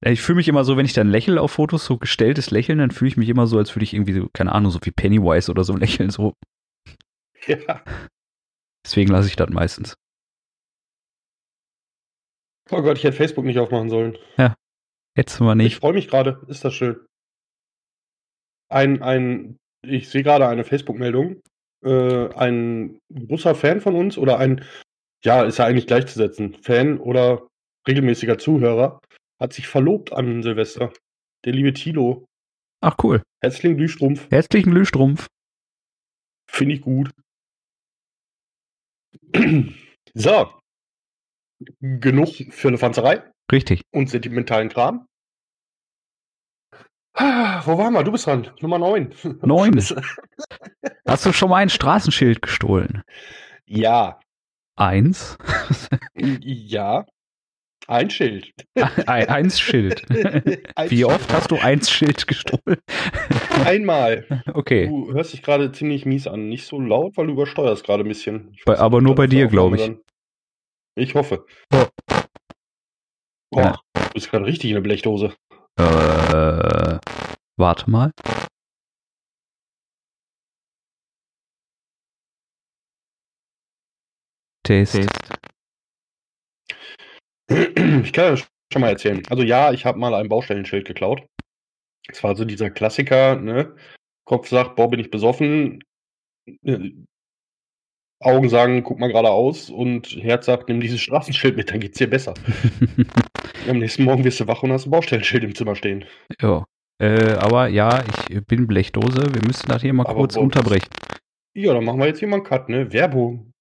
Ja, 0.05 0.13
ich 0.13 0.23
fühle 0.23 0.37
mich 0.37 0.47
immer 0.47 0.63
so, 0.63 0.77
wenn 0.77 0.87
ich 0.87 0.93
dann 0.93 1.09
lächle 1.09 1.43
auf 1.43 1.51
Fotos, 1.51 1.85
so 1.85 1.99
gestelltes 1.99 2.53
Lächeln, 2.53 2.79
dann 2.79 2.93
fühle 2.93 3.09
ich 3.09 3.17
mich 3.17 3.29
immer 3.29 3.49
so, 3.49 3.59
als 3.59 3.75
würde 3.75 3.83
ich 3.83 3.93
irgendwie 3.93 4.13
so, 4.13 4.29
keine 4.33 4.53
Ahnung, 4.53 4.71
so 4.71 4.79
wie 4.83 4.93
Pennywise 4.93 5.51
oder 5.51 5.65
so 5.65 5.75
lächeln. 5.77 6.11
So. 6.11 6.35
ja. 7.49 7.83
Deswegen 8.85 9.11
lasse 9.11 9.27
ich 9.27 9.35
das 9.35 9.51
meistens. 9.51 9.97
Oh 12.71 12.83
Gott, 12.83 12.99
ich 12.99 13.05
hätte 13.05 13.17
Facebook 13.17 13.45
nicht 13.45 13.59
aufmachen 13.59 13.91
sollen. 13.91 14.19
Jetzt 15.17 15.41
mal 15.41 15.53
Ich 15.61 15.65
nicht. 15.65 15.77
freue 15.77 15.95
mich 15.95 16.09
gerade. 16.09 16.45
Ist 16.49 16.65
das 16.65 16.75
schön. 16.75 17.07
Ein, 18.69 19.03
ein, 19.03 19.57
ich 19.83 20.09
sehe 20.11 20.23
gerade 20.23 20.47
eine 20.49 20.65
Facebook-Meldung. 20.65 21.41
Äh, 21.85 22.29
ein 22.35 22.99
großer 23.15 23.55
Fan 23.55 23.81
von 23.81 23.95
uns 23.95 24.19
oder 24.19 24.39
ein, 24.39 24.65
ja, 25.25 25.45
ist 25.45 25.59
ja 25.59 25.65
eigentlich 25.67 25.87
gleichzusetzen, 25.87 26.55
Fan 26.63 26.99
oder 26.99 27.47
regelmäßiger 27.87 28.39
Zuhörer, 28.39 29.01
hat 29.41 29.53
sich 29.53 29.69
verlobt 29.69 30.13
an 30.13 30.43
Silvester. 30.43 30.93
Der 31.45 31.53
liebe 31.53 31.73
Tilo. 31.73 32.27
Ach 32.83 32.97
cool. 33.03 33.23
Herzlichen 33.43 33.77
Glühstrumpf. 33.77 34.29
Herzlichen 34.31 34.73
Glühstrumpf. 34.73 35.29
Finde 36.51 36.75
ich 36.75 36.81
gut. 36.83 37.11
so. 40.15 40.53
Genug 41.81 42.29
für 42.51 42.69
eine 42.69 42.79
Fanzerei 42.79 43.23
Richtig. 43.51 43.83
und 43.93 44.09
sentimentalen 44.11 44.69
Kram. 44.69 45.07
Wo 47.19 47.79
waren 47.79 47.95
wir? 47.95 48.05
Du 48.05 48.13
bist 48.13 48.27
dran. 48.27 48.51
Nummer 48.61 48.79
9. 48.79 49.15
Neun. 49.43 49.75
Hast 51.09 51.25
du 51.25 51.33
schon 51.33 51.49
mal 51.51 51.57
ein 51.59 51.71
Straßenschild 51.71 52.43
gestohlen? 52.43 53.03
ja. 53.67 54.21
Eins. 54.79 55.39
Ja. 56.19 57.07
Ein 57.89 58.11
Schild. 58.11 58.53
Ein, 59.07 59.29
eins 59.29 59.59
Schild. 59.61 60.05
Ein 60.75 60.91
Wie 60.91 60.97
Schild. 60.97 61.05
oft 61.05 61.33
hast 61.33 61.51
du 61.51 61.57
eins 61.57 61.89
Schild 61.91 62.27
gestohlen? 62.27 62.79
Einmal. 63.65 64.27
Okay. 64.53 64.89
Du 64.89 65.13
hörst 65.15 65.33
dich 65.33 65.43
gerade 65.43 65.73
ziemlich 65.73 66.05
mies 66.05 66.27
an. 66.27 66.49
Nicht 66.51 66.67
so 66.67 66.79
laut, 66.81 67.17
weil 67.17 67.29
du 67.29 67.33
übersteuerst 67.35 67.85
gerade 67.85 68.03
ein 68.05 68.09
bisschen. 68.09 68.55
Bei- 68.67 68.79
aber 68.79 69.01
nur 69.01 69.15
bei 69.15 69.27
dir, 69.29 69.47
auf 69.47 69.53
glaub 69.53 69.75
ich. 69.75 69.83
Dann- 69.83 70.01
Ich 70.99 71.15
hoffe. 71.15 71.45
Boah, 73.53 73.81
du 73.95 74.11
bist 74.15 74.31
gerade 74.31 74.47
richtig 74.47 74.71
in 74.71 74.75
der 74.75 74.81
Blechdose. 74.81 75.37
Äh, 75.79 76.99
warte 77.59 77.91
mal. 77.91 78.11
Test. 84.67 84.97
Ich 87.49 88.13
kann 88.13 88.37
ja 88.37 88.37
schon 88.37 88.81
mal 88.81 88.89
erzählen. 88.89 89.23
Also 89.29 89.43
ja, 89.43 89.73
ich 89.73 89.85
habe 89.85 89.99
mal 89.99 90.15
ein 90.15 90.29
Baustellenschild 90.29 90.87
geklaut. 90.87 91.23
Es 92.09 92.25
war 92.25 92.35
so 92.37 92.45
dieser 92.45 92.71
Klassiker, 92.71 93.37
ne? 93.37 93.77
Kopf 94.25 94.49
sagt, 94.49 94.77
boah, 94.77 94.89
bin 94.89 95.01
ich 95.01 95.11
besoffen. 95.11 95.85
Augen 98.21 98.49
sagen, 98.49 98.83
guck 98.83 98.99
mal 98.99 99.09
geradeaus 99.09 99.69
und 99.71 100.09
Herz 100.23 100.47
sagt, 100.47 100.69
nimm 100.69 100.81
dieses 100.81 101.01
Straßenschild 101.01 101.57
mit, 101.57 101.71
dann 101.71 101.81
geht's 101.81 101.99
dir 101.99 102.09
besser. 102.09 102.35
Am 103.69 103.79
nächsten 103.79 104.05
Morgen 104.05 104.25
wirst 104.25 104.41
du 104.41 104.47
wach 104.47 104.63
und 104.63 104.73
hast 104.73 104.87
ein 104.87 104.91
Baustellenschild 104.91 105.45
im 105.45 105.55
Zimmer 105.55 105.75
stehen. 105.75 106.05
ja. 106.41 106.65
Äh, 106.99 107.35
aber 107.35 107.69
ja, 107.69 108.03
ich 108.31 108.43
bin 108.47 108.67
Blechdose. 108.67 109.35
Wir 109.35 109.43
müssen 109.47 109.69
das 109.69 109.83
hier 109.83 109.93
mal 109.93 110.07
Aber 110.07 110.15
kurz 110.15 110.37
unterbrechen. 110.37 110.89
Ja, 111.55 111.75
dann 111.75 111.85
machen 111.85 112.01
wir 112.01 112.07
jetzt 112.07 112.21
hier 112.21 112.29
mal 112.29 112.37
einen 112.37 112.45
Cut, 112.45 112.71
ne? 112.71 112.91
Werbung. 112.91 113.53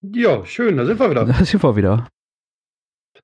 Ja, 0.00 0.44
schön, 0.46 0.78
da 0.78 0.86
sind 0.86 0.98
wir 0.98 1.10
wieder. 1.10 1.24
Da 1.26 1.44
sind 1.44 1.62
wir 1.62 1.76
wieder. 1.76 2.08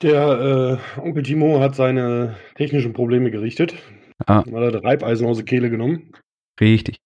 Der 0.03 0.81
äh, 0.99 1.01
Onkel 1.01 1.23
Timo 1.23 1.61
hat 1.61 1.77
seine 1.77 2.37
technischen 2.57 2.93
Probleme 2.93 3.31
gerichtet. 3.31 3.75
Ah. 4.27 4.39
Hat 4.39 4.49
er 4.49 4.71
das 4.71 4.85
Reibeisen 4.85 5.27
aus 5.27 5.39
der 5.39 5.47
Kehle 5.47 5.71
genommen. 5.71 6.13
Richtig. 6.61 6.99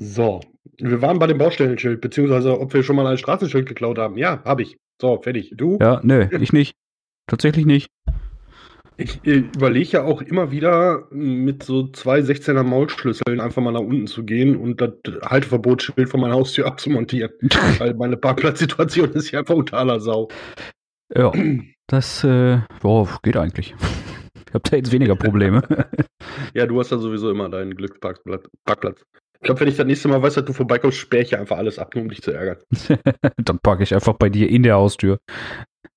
So, 0.00 0.38
wir 0.78 1.02
waren 1.02 1.18
bei 1.18 1.26
dem 1.26 1.38
Baustellenschild, 1.38 2.00
beziehungsweise 2.00 2.60
ob 2.60 2.72
wir 2.72 2.84
schon 2.84 2.94
mal 2.94 3.06
ein 3.08 3.18
Straßenschild 3.18 3.66
geklaut 3.66 3.98
haben. 3.98 4.16
Ja, 4.16 4.44
habe 4.44 4.62
ich. 4.62 4.76
So, 5.00 5.20
fertig. 5.20 5.52
Du? 5.56 5.76
Ja, 5.80 6.00
nö, 6.04 6.28
ich 6.40 6.52
nicht. 6.52 6.76
Tatsächlich 7.26 7.66
nicht. 7.66 7.88
Ich 8.96 9.24
überlege 9.24 9.90
ja 9.90 10.04
auch 10.04 10.22
immer 10.22 10.52
wieder, 10.52 11.08
mit 11.10 11.64
so 11.64 11.88
zwei 11.88 12.20
16er 12.20 12.62
Maulschlüsseln 12.62 13.40
einfach 13.40 13.60
mal 13.60 13.72
nach 13.72 13.80
unten 13.80 14.06
zu 14.06 14.24
gehen 14.24 14.56
und 14.56 14.80
das 14.80 14.92
Halteverbotsschild 15.24 16.08
von 16.08 16.20
meiner 16.20 16.34
Haustür 16.34 16.66
abzumontieren. 16.66 17.32
Weil 17.78 17.94
meine 17.94 18.16
Parkplatzsituation 18.16 19.12
ist 19.14 19.32
ja 19.32 19.40
einfach 19.40 19.56
unter 19.56 19.78
aller 19.78 19.98
Sau. 19.98 20.28
Ja, 21.12 21.32
das 21.88 22.22
äh, 22.22 22.60
boah, 22.80 23.18
geht 23.24 23.36
eigentlich. 23.36 23.74
Ich 24.46 24.54
habe 24.54 24.70
da 24.70 24.76
jetzt 24.76 24.92
weniger 24.92 25.16
Probleme. 25.16 25.62
Ja, 26.54 26.66
du 26.66 26.78
hast 26.78 26.90
ja 26.90 26.98
sowieso 26.98 27.30
immer 27.30 27.48
deinen 27.48 27.74
Glücksparkplatz. 27.74 28.48
Parkplatz. 28.64 29.02
Ich 29.40 29.44
glaube, 29.46 29.60
wenn 29.60 29.68
ich 29.68 29.76
das 29.76 29.86
nächste 29.86 30.08
Mal 30.08 30.20
weiß, 30.20 30.34
dass 30.34 30.44
du 30.44 30.52
vorbeikommst, 30.52 30.98
sperre 30.98 31.22
ich 31.22 31.30
ja 31.30 31.38
einfach 31.38 31.58
alles 31.58 31.78
ab, 31.78 31.94
nur 31.94 32.02
um 32.04 32.10
dich 32.10 32.22
zu 32.22 32.32
ärgern. 32.32 32.58
Dann 33.36 33.58
parke 33.60 33.84
ich 33.84 33.94
einfach 33.94 34.14
bei 34.14 34.28
dir 34.28 34.48
in 34.48 34.64
der 34.64 34.74
Haustür. 34.74 35.18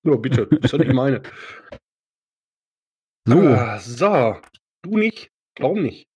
So, 0.04 0.16
bitte. 0.18 0.46
Das 0.46 0.72
ist 0.72 0.78
nicht 0.78 0.92
meine. 0.92 1.22
So, 3.26 3.38
Ah, 3.38 3.78
so. 3.78 4.36
Du 4.82 4.96
nicht? 4.96 5.30
Warum 5.58 5.82
nicht? 5.82 6.06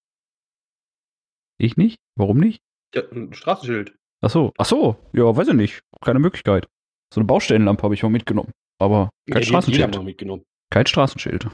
ich 1.59 1.77
nicht? 1.77 1.97
Warum 2.17 2.39
nicht? 2.39 2.61
Ja, 2.95 3.03
ein 3.11 3.33
Straßenschild. 3.33 3.97
Ach 4.23 4.31
so, 4.31 4.53
ach 4.59 4.65
so, 4.67 4.97
ja, 5.13 5.35
weiß 5.37 5.49
ich 5.49 5.55
nicht. 5.55 5.81
Keine 6.03 6.19
Möglichkeit. 6.19 6.67
So 7.13 7.21
eine 7.21 7.27
Baustellenlampe 7.27 7.83
habe 7.83 7.95
ich 7.95 8.03
mal 8.03 8.09
mitgenommen. 8.11 8.53
Aber 8.79 9.11
kein 9.31 9.43
Ja, 9.43 9.47
Straßenschild. 9.49 10.45
Kein 10.71 10.87
Straßenschild. 10.87 11.49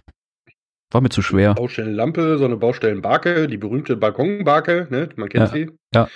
War 0.92 1.00
mir 1.00 1.08
zu 1.08 1.22
schwer. 1.22 1.54
Baustellenlampe, 1.54 2.38
so 2.38 2.44
eine 2.44 2.56
Baustellenbarke, 2.56 3.48
die 3.48 3.56
berühmte 3.56 3.96
Balkonbarke, 3.96 4.86
ne? 4.90 5.08
Man 5.16 5.28
kennt 5.28 5.48
Ja, 5.48 5.54
sie. 5.54 5.70
ja. 5.94 6.08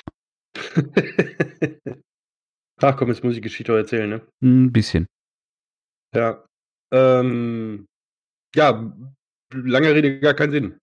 Ach 2.82 2.96
komm, 2.96 3.08
jetzt 3.08 3.24
muss 3.24 3.34
ich 3.36 3.42
Geschichte 3.42 3.74
erzählen, 3.76 4.08
ne? 4.10 4.20
Ein 4.42 4.70
bisschen. 4.72 5.06
Ja. 6.14 6.44
Ähm, 6.92 7.86
ja, 8.54 8.92
lange 9.52 9.94
Rede, 9.94 10.20
gar 10.20 10.34
keinen 10.34 10.52
Sinn. 10.52 10.78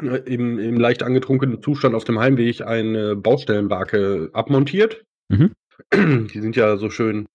Im, 0.00 0.58
Im 0.58 0.78
leicht 0.80 1.02
angetrunkenen 1.02 1.62
Zustand 1.62 1.94
auf 1.94 2.04
dem 2.04 2.18
Heimweg 2.18 2.62
eine 2.62 3.14
Baustellenbarke 3.16 4.30
abmontiert. 4.32 5.04
Mhm. 5.28 5.52
Die 5.92 6.40
sind 6.40 6.56
ja 6.56 6.76
so 6.76 6.90
schön 6.90 7.26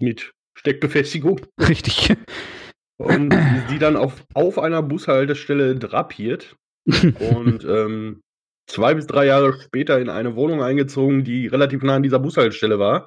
mit 0.00 0.32
Steckbefestigung. 0.58 1.40
Richtig. 1.60 2.14
Und 2.98 3.30
die 3.70 3.78
dann 3.78 3.96
auf, 3.96 4.24
auf 4.34 4.58
einer 4.58 4.82
Bushaltestelle 4.82 5.76
drapiert. 5.76 6.56
Und 6.86 7.64
ähm, 7.68 8.22
zwei 8.66 8.94
bis 8.94 9.06
drei 9.06 9.26
Jahre 9.26 9.60
später 9.60 10.00
in 10.00 10.08
eine 10.08 10.36
Wohnung 10.36 10.62
eingezogen, 10.62 11.24
die 11.24 11.46
relativ 11.46 11.82
nah 11.82 11.96
an 11.96 12.02
dieser 12.02 12.18
Bushaltestelle 12.18 12.78
war. 12.78 13.06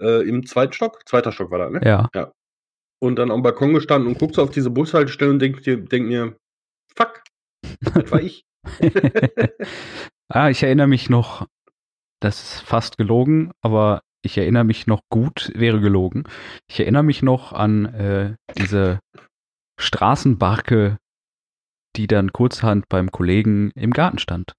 Äh, 0.00 0.28
Im 0.28 0.46
zweiten 0.46 0.72
Stock? 0.72 1.00
Zweiter 1.06 1.32
Stock 1.32 1.50
war 1.50 1.58
da, 1.58 1.70
ne? 1.70 1.80
ja. 2.14 2.32
Und 2.98 3.16
dann 3.16 3.30
am 3.30 3.42
Balkon 3.42 3.74
gestanden 3.74 4.08
und 4.08 4.18
guckst 4.18 4.38
auf 4.38 4.50
diese 4.50 4.70
Bushaltestelle 4.70 5.30
und 5.30 5.38
denk, 5.38 5.62
dir, 5.62 5.76
denk 5.76 6.06
mir, 6.06 6.36
fuck, 6.94 7.22
das 7.80 8.10
war 8.10 8.20
ich. 8.20 8.44
ah, 10.28 10.48
ich 10.48 10.62
erinnere 10.62 10.86
mich 10.86 11.10
noch, 11.10 11.46
das 12.20 12.42
ist 12.42 12.60
fast 12.62 12.96
gelogen, 12.96 13.52
aber 13.60 14.02
ich 14.26 14.36
erinnere 14.38 14.64
mich 14.64 14.86
noch 14.86 15.00
gut, 15.10 15.50
wäre 15.54 15.80
gelogen. 15.80 16.24
Ich 16.70 16.80
erinnere 16.80 17.02
mich 17.02 17.22
noch 17.22 17.52
an 17.52 17.86
äh, 17.86 18.34
diese 18.58 19.00
Straßenbarke, 19.80 20.98
die 21.96 22.06
dann 22.06 22.32
kurzhand 22.32 22.88
beim 22.88 23.10
Kollegen 23.10 23.70
im 23.74 23.92
Garten 23.92 24.18
stand. 24.18 24.52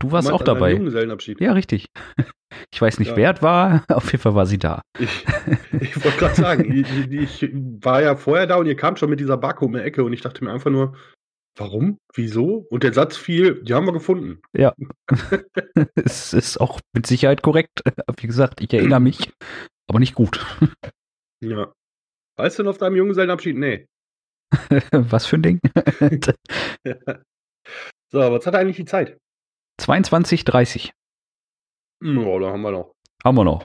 Du 0.00 0.12
warst 0.12 0.28
Du 0.30 0.32
auch 0.32 0.42
dabei. 0.42 0.72
Ja, 1.40 1.52
richtig. 1.52 1.86
Ich 2.74 2.82
weiß 2.82 2.98
nicht, 2.98 3.10
Ja. 3.10 3.16
wer 3.16 3.34
es 3.34 3.42
war, 3.42 3.84
auf 3.88 4.10
jeden 4.10 4.22
Fall 4.22 4.34
war 4.34 4.44
sie 4.44 4.58
da. 4.58 4.82
Ich, 4.98 5.24
ich 5.80 6.04
wollte 6.04 6.18
gerade 6.18 6.34
sagen, 6.34 6.72
ich, 6.74 7.12
ich 7.12 7.52
war 7.54 8.02
ja 8.02 8.16
vorher 8.16 8.48
da 8.48 8.56
und 8.56 8.66
ihr 8.66 8.74
kamt 8.74 8.98
schon 8.98 9.08
mit 9.08 9.20
dieser 9.20 9.36
Barke 9.36 9.64
um 9.64 9.72
die 9.72 9.78
Ecke 9.78 10.02
und 10.02 10.12
ich 10.12 10.20
dachte 10.20 10.42
mir 10.42 10.50
einfach 10.52 10.70
nur, 10.70 10.96
warum? 11.56 11.98
Wieso? 12.14 12.66
Und 12.70 12.82
der 12.82 12.92
Satz 12.92 13.16
fiel, 13.16 13.62
die 13.62 13.74
haben 13.74 13.86
wir 13.86 13.92
gefunden. 13.92 14.40
Es 15.94 16.32
ist 16.32 16.58
auch 16.60 16.80
mit 16.92 17.06
Sicherheit 17.06 17.42
korrekt. 17.42 17.82
Wie 18.20 18.26
gesagt, 18.26 18.60
ich 18.60 18.72
erinnere 18.72 19.00
mich, 19.00 19.30
aber 19.88 19.98
nicht 19.98 20.14
gut. 20.14 20.44
Ja. 21.42 21.72
Weißt 22.36 22.58
du 22.58 22.62
noch 22.62 22.70
auf 22.70 22.78
deinem 22.78 22.96
Junggesellenabschied? 22.96 23.56
Nee. 23.56 23.86
Was 24.92 25.26
für 25.26 25.36
ein 25.36 25.42
Ding? 25.42 25.60
so, 28.10 28.18
was 28.18 28.46
hat 28.46 28.54
eigentlich 28.56 28.76
die 28.76 28.84
Zeit? 28.84 29.18
22,30 29.80 30.90
Ja, 32.02 32.38
da 32.38 32.50
haben 32.50 32.62
wir 32.62 32.70
noch. 32.72 32.94
haben 33.24 33.36
wir 33.36 33.44
noch. 33.44 33.64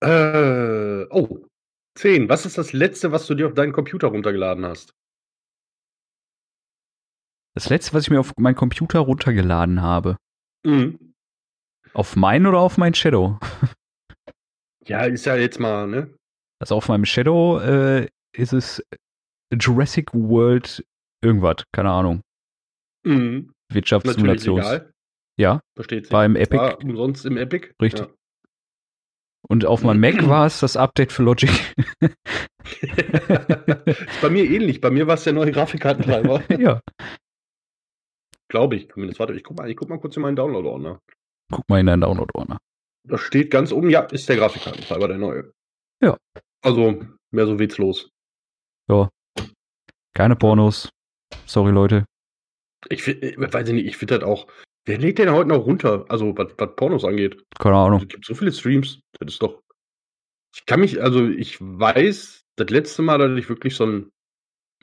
Äh, 0.00 1.06
oh. 1.10 1.46
10. 1.96 2.28
Was 2.28 2.46
ist 2.46 2.58
das 2.58 2.72
letzte, 2.72 3.12
was 3.12 3.26
du 3.26 3.34
dir 3.34 3.46
auf 3.46 3.54
deinen 3.54 3.72
Computer 3.72 4.08
runtergeladen 4.08 4.64
hast? 4.66 4.94
Das 7.54 7.68
letzte, 7.70 7.94
was 7.94 8.04
ich 8.04 8.10
mir 8.10 8.20
auf 8.20 8.32
meinen 8.36 8.56
Computer 8.56 8.98
runtergeladen 9.00 9.80
habe. 9.80 10.16
Mhm. 10.64 11.14
Auf 11.92 12.16
meinen 12.16 12.46
oder 12.46 12.58
auf 12.58 12.78
meinen 12.78 12.94
Shadow? 12.94 13.38
Ja, 14.86 15.04
ist 15.06 15.24
ja 15.24 15.34
jetzt 15.36 15.58
mal, 15.58 15.86
ne? 15.86 16.14
Also 16.60 16.74
auf 16.74 16.88
meinem 16.88 17.06
Shadow 17.06 17.58
äh, 17.58 18.06
ist 18.36 18.52
es 18.52 18.84
Jurassic 19.50 20.12
World 20.12 20.84
irgendwas, 21.22 21.64
keine 21.72 21.90
Ahnung. 21.90 22.20
Mhm. 23.06 23.54
Wirtschaftssimulations. 23.72 24.58
legal. 24.58 24.92
Ja, 25.38 25.60
Versteht 25.74 26.04
sich. 26.04 26.12
war 26.12 26.26
im 26.26 26.36
Epic. 26.36 26.58
War 26.58 26.78
umsonst 26.80 27.24
im 27.24 27.38
Epic. 27.38 27.68
Richtig. 27.80 28.08
Und 29.48 29.64
auf 29.64 29.82
meinem 29.82 30.00
Mac 30.00 30.16
war 30.28 30.44
es 30.44 30.60
das 30.60 30.76
Update 30.76 31.12
für 31.12 31.22
Logic. 31.22 31.50
Ja. 32.00 32.08
ist 33.86 34.20
bei 34.20 34.28
mir 34.28 34.44
ähnlich. 34.44 34.82
Bei 34.82 34.90
mir 34.90 35.06
war 35.06 35.14
es 35.14 35.24
der 35.24 35.32
neue 35.32 35.50
Grafikkartentreiber. 35.50 36.42
ja, 36.58 36.80
Glaube 38.54 38.76
ich 38.76 38.88
zumindest. 38.88 39.18
Warte, 39.18 39.32
ich 39.34 39.42
guck 39.42 39.58
mal, 39.58 39.68
ich 39.68 39.76
guck 39.76 39.88
mal 39.88 39.98
kurz 39.98 40.14
in 40.14 40.22
meinen 40.22 40.36
Download-Ordner. 40.36 41.00
guck 41.50 41.68
mal 41.68 41.80
in 41.80 41.86
deinen 41.86 42.02
Download-Ordner. 42.02 42.58
Da 43.02 43.18
steht 43.18 43.50
ganz 43.50 43.72
oben, 43.72 43.90
ja, 43.90 44.02
ist 44.02 44.28
der 44.28 44.36
Grafikkartentreiber 44.36 45.08
der 45.08 45.18
neue. 45.18 45.52
Ja. 46.00 46.16
Also, 46.62 47.04
mehr 47.32 47.46
so 47.46 47.58
witzlos. 47.58 48.10
Keine 50.14 50.36
Pornos. 50.36 50.88
Sorry, 51.46 51.72
Leute. 51.72 52.04
Ich 52.90 53.08
äh, 53.08 53.34
weiß 53.36 53.70
ich 53.70 53.74
nicht, 53.74 53.86
ich 53.86 53.96
finde 53.96 54.20
das 54.20 54.28
auch. 54.28 54.46
Wer 54.84 54.98
lädt 54.98 55.18
den 55.18 55.32
heute 55.32 55.48
noch 55.48 55.66
runter? 55.66 56.04
Also, 56.08 56.38
was, 56.38 56.54
was 56.56 56.76
Pornos 56.76 57.04
angeht. 57.04 57.42
Keine 57.58 57.74
Ahnung. 57.74 58.02
Es 58.02 58.06
gibt 58.06 58.24
so 58.24 58.36
viele 58.36 58.52
Streams. 58.52 59.00
Das 59.18 59.32
ist 59.32 59.42
doch. 59.42 59.64
Ich 60.54 60.64
kann 60.64 60.78
mich, 60.78 61.02
also 61.02 61.26
ich 61.26 61.60
weiß, 61.60 62.44
das 62.54 62.70
letzte 62.70 63.02
Mal, 63.02 63.18
dass 63.18 63.36
ich 63.36 63.48
wirklich 63.48 63.74
so 63.74 63.84
ein 63.84 64.12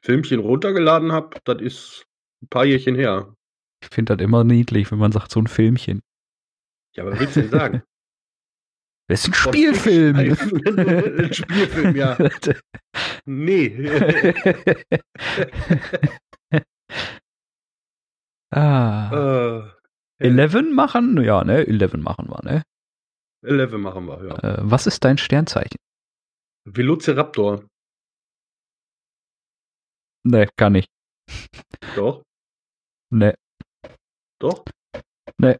Filmchen 0.01 0.41
runtergeladen 0.41 1.13
habe, 1.13 1.39
das 1.45 1.61
ist 1.61 2.05
ein 2.43 2.49
paar 2.49 2.65
Jährchen 2.65 2.95
her. 2.95 3.33
Ich 3.81 3.89
finde 3.91 4.15
das 4.15 4.23
immer 4.23 4.43
niedlich, 4.43 4.91
wenn 4.91 4.99
man 4.99 5.11
sagt, 5.11 5.31
so 5.31 5.39
ein 5.39 5.47
Filmchen. 5.47 6.03
Ja, 6.95 7.01
aber 7.03 7.13
was 7.13 7.19
willst 7.19 7.35
du 7.35 7.41
denn 7.41 7.51
sagen? 7.51 7.83
Das 9.07 9.27
ist 9.27 9.29
ein 9.29 9.33
Spielfilm. 9.33 10.15
ein 10.15 11.33
Spielfilm, 11.33 11.95
ja. 11.97 12.15
Nee. 13.25 13.75
ah. 18.51 19.73
äh, 20.17 20.25
Eleven 20.25 20.73
machen? 20.73 21.21
Ja, 21.21 21.43
ne? 21.43 21.67
Eleven 21.67 22.01
machen 22.01 22.29
wir, 22.29 22.41
ne? 22.43 22.63
11 23.43 23.73
machen 23.73 24.05
wir, 24.05 24.23
ja. 24.23 24.35
Äh, 24.37 24.59
was 24.61 24.87
ist 24.87 25.03
dein 25.03 25.17
Sternzeichen? 25.17 25.77
Velociraptor. 26.65 27.65
Ne, 30.23 30.47
kann 30.55 30.75
ich. 30.75 30.85
Doch, 31.95 32.23
Ne, 33.11 33.35
doch. 34.43 34.63
Nee. 35.37 35.57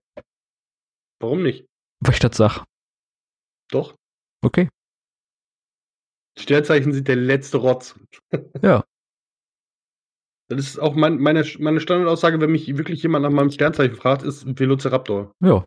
Warum 1.20 1.44
nicht? 1.44 1.66
weil 2.02 2.14
ich 2.14 2.20
das 2.20 2.36
sag. 2.36 2.66
Doch. 3.70 3.96
Okay. 4.44 4.70
Sternzeichen 6.38 6.94
sind 6.94 7.08
der 7.08 7.16
letzte 7.16 7.58
Rotz. 7.58 7.96
Ja. 8.62 8.84
Das 10.50 10.68
ist 10.68 10.80
auch 10.80 10.96
mein, 10.96 11.18
meine, 11.18 11.46
meine 11.60 11.80
Standardaussage, 11.80 12.42
wenn 12.42 12.52
mich 12.52 12.68
wirklich 12.76 13.02
jemand 13.04 13.24
nach 13.24 13.32
meinem 13.32 13.52
Sternzeichen 13.52 13.96
fragt, 13.96 14.24
ist 14.24 14.46
Velociraptor. 14.60 15.34
Ja. 15.42 15.66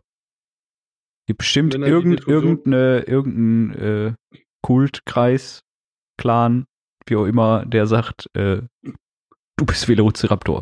Gibt 1.25 1.39
bestimmt 1.39 1.73
irgend, 1.73 2.27
irgendeine, 2.27 2.99
irgendein 3.07 3.81
äh, 3.81 4.13
Kultkreis, 4.61 5.61
Clan, 6.19 6.67
wie 7.07 7.15
auch 7.15 7.25
immer, 7.25 7.65
der 7.65 7.87
sagt, 7.87 8.29
äh, 8.35 8.61
du 8.83 9.65
bist 9.65 9.87
Velociraptor. 9.87 10.61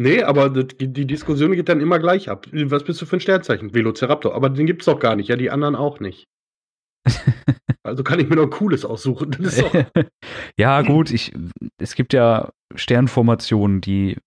Nee, 0.00 0.22
aber 0.22 0.48
die 0.48 0.92
die 0.92 1.06
Diskussion 1.06 1.52
geht 1.52 1.68
dann 1.68 1.80
immer 1.80 1.98
gleich 1.98 2.30
ab. 2.30 2.46
Was 2.52 2.84
bist 2.84 3.02
du 3.02 3.06
für 3.06 3.16
ein 3.16 3.20
Sternzeichen? 3.20 3.74
Velociraptor. 3.74 4.34
Aber 4.34 4.48
den 4.48 4.66
gibt's 4.66 4.86
doch 4.86 5.00
gar 5.00 5.16
nicht. 5.16 5.28
Ja, 5.28 5.36
die 5.36 5.50
anderen 5.50 5.76
auch 5.76 6.00
nicht. 6.00 6.24
Also 7.84 8.04
kann 8.04 8.20
ich 8.20 8.28
mir 8.28 8.36
noch 8.36 8.42
ein 8.42 8.50
cooles 8.50 8.84
aussuchen. 8.84 9.34
Ja, 10.58 10.82
gut, 10.82 11.10
ich, 11.10 11.32
es 11.78 11.94
gibt 11.94 12.12
ja 12.12 12.50
Sternformationen, 12.74 13.80
die 13.80 14.18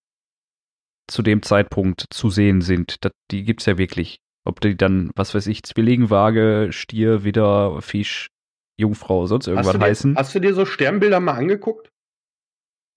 zu 1.08 1.22
dem 1.22 1.44
Zeitpunkt 1.44 2.06
zu 2.10 2.32
sehen 2.32 2.62
sind. 2.62 2.96
Das, 3.02 3.12
die 3.30 3.44
gibt's 3.44 3.68
ja 3.68 3.78
wirklich. 3.78 4.18
Ob 4.46 4.62
die 4.62 4.76
dann, 4.76 5.12
was 5.16 5.36
weiß 5.36 5.46
ich, 5.48 5.62
Zwilling, 5.62 6.10
Waage, 6.10 6.70
Stier, 6.72 7.24
Widder, 7.24 7.82
Fisch, 7.82 8.30
Jungfrau, 8.80 9.28
sonst 9.28 9.48
irgendwas 9.48 9.68
hast, 9.68 9.76
dir, 9.76 9.86
heißen. 9.86 10.16
hast 10.16 10.34
du 10.34 10.40
dir 10.40 10.56
so 10.56 10.66
Sternbilder 10.66 11.20
mal 11.20 11.34
angeguckt? 11.34 11.90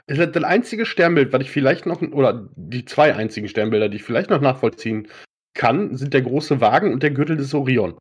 Das 0.06 0.18
ist 0.18 0.36
das 0.36 0.44
einzige 0.44 0.84
Sternbild, 0.86 1.32
was 1.32 1.40
ich 1.42 1.50
vielleicht 1.50 1.86
noch, 1.86 2.02
oder 2.02 2.48
die 2.56 2.84
zwei 2.84 3.14
einzigen 3.14 3.48
Sternbilder, 3.48 3.88
die 3.88 3.96
ich 3.96 4.04
vielleicht 4.04 4.30
noch 4.30 4.40
nachvollziehen 4.40 5.08
kann, 5.56 5.96
sind 5.96 6.12
der 6.12 6.22
große 6.22 6.60
Wagen 6.60 6.92
und 6.92 7.02
der 7.02 7.10
Gürtel 7.10 7.36
des 7.36 7.54
Orion. 7.54 7.96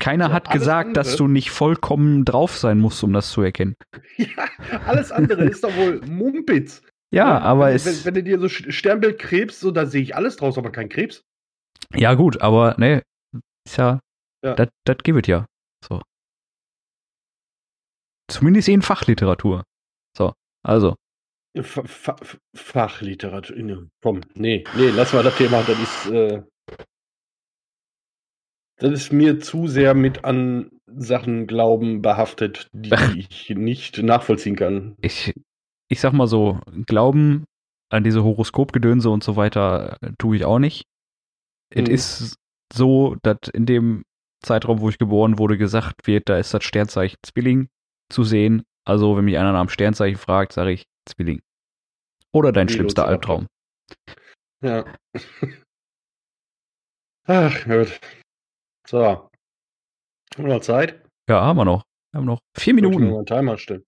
Keiner 0.00 0.28
So, 0.28 0.32
hat 0.32 0.50
gesagt, 0.52 0.96
dass 0.96 1.08
andere- 1.08 1.18
du 1.18 1.28
nicht 1.28 1.50
vollkommen 1.50 2.24
drauf 2.24 2.56
sein 2.56 2.78
musst, 2.78 3.02
um 3.02 3.12
das 3.12 3.30
zu 3.30 3.42
erkennen. 3.42 3.74
Ja, 4.16 4.48
alles 4.86 5.10
andere 5.10 5.44
ist 5.44 5.64
doch 5.64 5.76
wohl 5.76 6.00
Mumpitz. 6.06 6.82
Ja, 7.12 7.38
aber 7.40 7.66
wenn, 7.66 7.74
es. 7.74 7.84
Wenn, 7.84 8.04
wenn 8.04 8.14
du 8.14 8.22
dir 8.22 8.38
so 8.38 8.48
Sternbild 8.48 9.18
Krebs, 9.18 9.58
so, 9.58 9.72
da 9.72 9.86
sehe 9.86 10.00
ich 10.02 10.14
alles 10.14 10.36
draus, 10.36 10.56
aber 10.56 10.70
kein 10.70 10.88
Krebs. 10.88 11.22
Ja, 11.94 12.14
gut, 12.14 12.40
aber 12.40 12.76
ne, 12.78 13.02
ist 13.66 13.76
ja, 13.76 13.98
Ja. 14.44 14.54
das 14.54 14.68
das 14.84 14.98
gibt 15.02 15.26
es 15.26 15.28
ja. 15.28 15.46
So. 15.84 16.00
Zumindest 18.30 18.68
in 18.68 18.82
Fachliteratur. 18.82 19.64
So, 20.66 20.70
also. 20.70 20.96
Fa 21.62 21.82
Fa 21.86 22.16
Fachliteratur. 22.54 23.56
ne, 23.56 23.88
Komm, 24.02 24.20
nee, 24.34 24.64
nee, 24.76 24.90
lass 24.90 25.12
mal 25.12 25.22
das 25.22 25.36
Thema. 25.36 25.62
Das 25.62 25.78
ist, 25.78 26.06
äh, 26.12 26.42
das 28.80 28.92
ist 28.92 29.12
mir 29.12 29.40
zu 29.40 29.66
sehr 29.66 29.94
mit 29.94 30.24
an 30.24 30.70
Sachen 30.86 31.46
Glauben 31.46 32.00
behaftet, 32.02 32.68
die 32.72 32.90
ich 33.18 33.50
nicht 33.50 34.02
nachvollziehen 34.02 34.56
kann. 34.56 34.96
Ich, 35.00 35.32
ich 35.88 36.00
sag 36.00 36.12
mal 36.12 36.26
so, 36.26 36.60
Glauben 36.86 37.44
an 37.90 38.04
diese 38.04 38.22
Horoskopgedönse 38.22 39.10
und 39.10 39.24
so 39.24 39.36
weiter 39.36 39.96
äh, 40.02 40.12
tue 40.18 40.36
ich 40.36 40.44
auch 40.44 40.58
nicht. 40.58 40.84
Es 41.70 41.88
Mhm. 41.88 41.94
ist 41.94 42.34
so, 42.72 43.16
dass 43.22 43.38
in 43.52 43.66
dem 43.66 44.04
Zeitraum, 44.44 44.80
wo 44.80 44.88
ich 44.88 44.98
geboren 44.98 45.38
wurde, 45.38 45.58
gesagt 45.58 46.06
wird, 46.06 46.28
da 46.28 46.38
ist 46.38 46.54
das 46.54 46.64
Sternzeichen 46.64 47.18
Zwilling 47.24 47.68
zu 48.10 48.24
sehen. 48.24 48.62
Also, 48.88 49.16
wenn 49.16 49.24
mich 49.26 49.36
einer 49.36 49.52
nach 49.52 49.60
dem 49.60 49.68
Sternzeichen 49.68 50.18
fragt, 50.18 50.52
sage 50.52 50.72
ich 50.72 50.84
Zwilling. 51.08 51.40
Oder 52.32 52.52
dein 52.52 52.68
schlimmster 52.68 53.02
Velociraptor. 53.06 53.40
Albtraum. 53.40 53.46
Ja. 54.62 54.96
Ach, 57.26 57.64
gut. 57.64 58.00
So. 58.88 59.04
Haben 59.04 59.30
wir 60.36 60.54
noch 60.54 60.60
Zeit? 60.62 61.04
Ja, 61.28 61.42
haben 61.42 61.56
wir 61.58 61.64
noch. 61.64 61.82
Wir 62.12 62.18
haben 62.18 62.26
noch 62.26 62.38
vier 62.56 62.74
Minuten. 62.74 63.02
einen 63.04 63.26
Timer 63.26 63.58
stellen. 63.58 63.84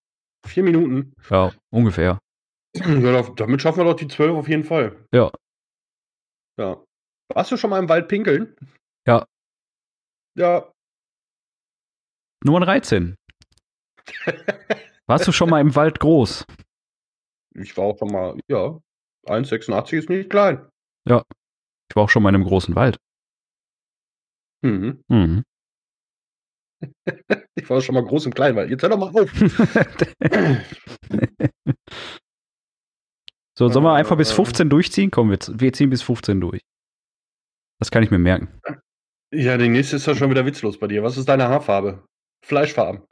Vier 0.47 0.63
Minuten. 0.63 1.15
Ja, 1.31 1.53
ungefähr. 1.73 2.19
Ja, 2.77 3.23
da- 3.23 3.31
damit 3.35 3.61
schaffen 3.63 3.79
wir 3.79 3.85
doch 3.85 3.97
die 3.99 4.07
zwölf 4.07 4.33
auf 4.37 4.49
jeden 4.49 4.63
Fall. 4.65 5.05
Ja. 5.13 5.33
Ja. 6.59 6.85
Warst 7.35 7.51
du 7.51 7.57
schon 7.57 7.71
mal 7.71 7.81
im 7.81 7.89
Wald 7.89 8.07
pinkeln? 8.09 8.55
Ja. 9.07 9.27
Ja. 10.37 10.71
Nummer 12.45 12.61
13. 12.61 13.17
Warst 15.11 15.27
du 15.27 15.33
schon 15.33 15.51
mal 15.51 15.61
im 15.61 15.75
Wald 15.75 15.99
groß? 15.99 16.46
Ich 17.57 17.77
war 17.77 17.85
auch 17.87 17.99
schon 17.99 18.12
mal, 18.12 18.38
ja. 18.49 18.79
1,86 19.27 19.99
ist 19.99 20.09
nicht 20.09 20.31
klein. 20.31 20.68
Ich 21.05 21.12
war 21.12 21.25
auch 22.05 22.09
schon 22.09 22.23
mal 22.23 22.29
in 22.29 22.37
einem 22.37 22.44
großen 22.44 22.77
Wald. 22.77 22.96
Mhm. 24.62 25.03
Mhm. 25.09 25.42
Ich 27.57 27.68
war 27.68 27.81
schon 27.83 27.96
mal 27.96 28.05
groß 28.05 28.27
im 28.27 28.33
Kleinwald. 28.33 28.70
Jetzt 28.70 28.83
hör 28.83 28.88
doch 28.90 28.99
mal 28.99 29.11
auf. 29.11 29.31
so, 33.59 33.68
sollen 33.68 33.85
wir 33.85 33.92
einfach 33.94 34.16
bis 34.16 34.31
Äh, 34.31 34.35
15 34.35 34.70
durchziehen? 34.70 35.11
Komm, 35.11 35.31
wir, 35.31 35.38
wir 35.38 35.73
ziehen 35.73 35.90
bis 35.90 36.03
15 36.03 36.40
durch. 36.40 36.61
Das 37.81 37.90
kann 37.90 38.05
ich 38.05 38.11
mir 38.12 38.18
merken. 38.18 38.61
Ja, 39.35 39.59
die 39.59 39.68
nächste 39.68 39.96
ist 39.96 40.07
ja 40.07 40.14
schon 40.14 40.31
wieder 40.31 40.46
witzlos 40.46 40.79
bei 40.79 40.87
dir. 40.87 41.03
Was 41.03 41.18
ist 41.18 41.29
deine 41.29 41.49
Haarfarbe? 41.49 42.07
Fleischfarben. 42.46 43.03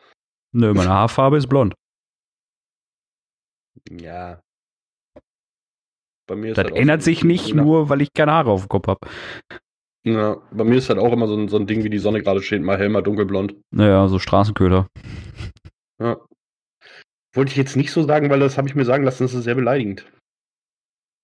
Nö, 0.55 0.73
meine 0.73 0.91
Haarfarbe 0.91 1.37
ist 1.37 1.49
blond. 1.49 1.75
Ja. 3.91 4.41
Bei 6.29 6.37
mir 6.37 6.51
ist 6.51 6.59
Das 6.59 6.65
halt 6.65 6.75
auch 6.75 6.79
ändert 6.79 7.01
so- 7.03 7.07
sich 7.07 7.25
nicht 7.25 7.55
nach- 7.55 7.65
nur, 7.65 7.89
weil 7.89 8.03
ich 8.03 8.13
keine 8.13 8.33
Haare 8.33 8.51
auf 8.51 8.63
dem 8.63 8.69
Kopf 8.69 8.87
habe. 8.89 9.01
Ja, 10.07 10.37
bei 10.53 10.65
mir 10.65 10.77
ist 10.77 10.89
halt 10.89 10.99
auch 10.99 11.13
immer 11.13 11.27
so 11.27 11.35
ein, 11.37 11.49
so 11.49 11.57
ein 11.59 11.67
Ding, 11.67 11.85
wie 11.85 11.91
die 11.91 11.99
Sonne 11.99 12.23
gerade 12.23 12.43
steht, 12.43 12.63
mal 12.63 12.79
hell, 12.79 12.89
mal 12.89 13.03
dunkelblond. 13.03 13.57
Naja, 13.75 14.09
so 14.09 14.19
Straßenköder. 14.19 14.87
Ja. 16.01 16.19
Wollte 17.35 17.51
ich 17.51 17.57
jetzt 17.57 17.77
nicht 17.77 17.91
so 17.93 18.03
sagen, 18.05 18.31
weil 18.31 18.41
das 18.41 18.57
habe 18.59 18.69
ich 18.69 18.75
mir 18.75 18.85
sagen 18.85 19.05
lassen, 19.05 19.25
das 19.25 19.35
ist 19.35 19.45
sehr 19.45 19.55
beleidigend. 19.55 20.11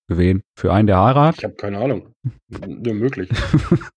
Für 0.09 0.17
wen? 0.19 0.43
Für 0.59 0.71
einen, 0.71 0.87
der 0.87 0.97
Haare 0.97 1.21
hat? 1.21 1.37
Ich 1.37 1.43
habe 1.43 1.55
keine 1.55 1.79
Ahnung. 1.79 2.13
Nur 2.67 2.93
möglich. 2.93 3.29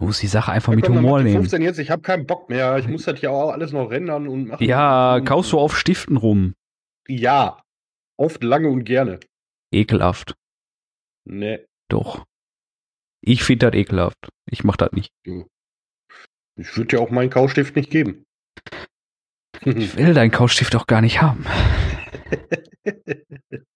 Man 0.00 0.06
muss 0.06 0.18
die 0.20 0.28
Sache 0.28 0.50
einfach 0.50 0.72
Ja, 0.72 0.76
mit 0.76 0.86
komm, 0.86 0.96
Humor 0.96 1.22
nehmen. 1.22 1.36
15 1.36 1.60
jetzt, 1.60 1.78
ich 1.78 1.90
habe 1.90 2.00
keinen 2.00 2.26
Bock 2.26 2.48
mehr. 2.48 2.78
Ich 2.78 2.88
muss 2.88 3.04
das 3.04 3.20
hier 3.20 3.30
auch 3.32 3.50
alles 3.50 3.72
noch 3.72 3.90
rendern 3.90 4.28
und 4.28 4.48
machen. 4.48 4.64
Ja, 4.64 5.16
und, 5.16 5.26
kaust 5.26 5.52
du 5.52 5.58
auf 5.58 5.76
Stiften 5.76 6.16
rum. 6.16 6.54
Ja. 7.06 7.62
Oft, 8.16 8.42
lange 8.42 8.70
und 8.70 8.84
gerne. 8.84 9.20
Ekelhaft. 9.70 10.36
Nee. 11.26 11.66
Doch. 11.88 12.24
Ich 13.20 13.42
finde 13.44 13.70
das 13.70 13.78
ekelhaft. 13.78 14.30
Ich 14.46 14.64
mach 14.64 14.78
das 14.78 14.92
nicht. 14.92 15.12
Ich 15.24 16.76
würde 16.76 16.86
dir 16.88 17.00
auch 17.00 17.10
meinen 17.10 17.28
Kaustift 17.28 17.76
nicht 17.76 17.90
geben. 17.90 18.24
Ich 19.62 19.98
will 19.98 20.14
deinen 20.14 20.30
Kaustift 20.30 20.74
auch 20.76 20.86
gar 20.86 21.02
nicht 21.02 21.20
haben. 21.20 21.44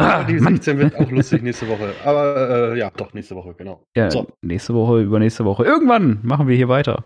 Ah, 0.00 0.24
die 0.24 0.34
Mann. 0.34 0.54
16 0.56 0.78
wird 0.78 0.94
auch 0.96 1.10
lustig 1.10 1.42
nächste 1.42 1.68
Woche. 1.68 1.94
Aber 2.04 2.72
äh, 2.74 2.78
ja, 2.78 2.90
doch, 2.90 3.12
nächste 3.12 3.34
Woche, 3.36 3.54
genau. 3.54 3.84
Ja, 3.96 4.10
So. 4.10 4.26
nächste 4.42 4.74
Woche, 4.74 5.00
übernächste 5.00 5.44
Woche. 5.44 5.64
Irgendwann 5.64 6.20
machen 6.22 6.48
wir 6.48 6.56
hier 6.56 6.68
weiter. 6.68 7.04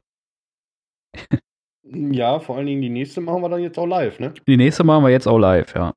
Ja, 1.86 2.40
vor 2.40 2.56
allen 2.56 2.66
Dingen 2.66 2.82
die 2.82 2.88
nächste 2.88 3.20
machen 3.20 3.42
wir 3.42 3.48
dann 3.48 3.60
jetzt 3.60 3.78
auch 3.78 3.86
live, 3.86 4.18
ne? 4.18 4.34
Die 4.46 4.56
nächste 4.56 4.84
machen 4.84 5.04
wir 5.04 5.10
jetzt 5.10 5.26
auch 5.28 5.38
live, 5.38 5.74
ja. 5.74 5.92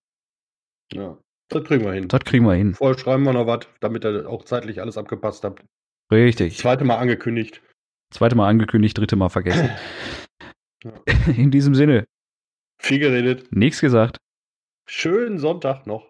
Ja. 0.93 1.17
Das 1.49 1.63
kriegen 1.63 1.85
wir 1.85 1.93
hin. 1.93 2.07
Das 2.09 2.19
kriegen 2.21 2.45
wir 2.45 2.53
hin. 2.55 2.73
Vorher 2.75 2.97
schreiben 2.99 3.23
wir 3.23 3.31
noch 3.33 3.47
was, 3.47 3.61
damit 3.79 4.03
ihr 4.03 4.27
auch 4.29 4.43
zeitlich 4.43 4.81
alles 4.81 4.97
abgepasst 4.97 5.43
habt. 5.45 5.63
Richtig. 6.11 6.57
Zweite 6.57 6.83
Mal 6.83 6.97
angekündigt. 6.97 7.61
Zweite 8.13 8.35
Mal 8.35 8.47
angekündigt, 8.49 8.97
dritte 8.97 9.15
Mal 9.15 9.29
vergessen. 9.29 9.69
Ja. 10.83 10.91
In 11.37 11.51
diesem 11.51 11.73
Sinne, 11.73 12.05
Viel 12.81 12.99
geredet. 12.99 13.47
nichts 13.51 13.81
gesagt. 13.81 14.17
Schönen 14.89 15.39
Sonntag 15.39 15.87
noch. 15.87 16.09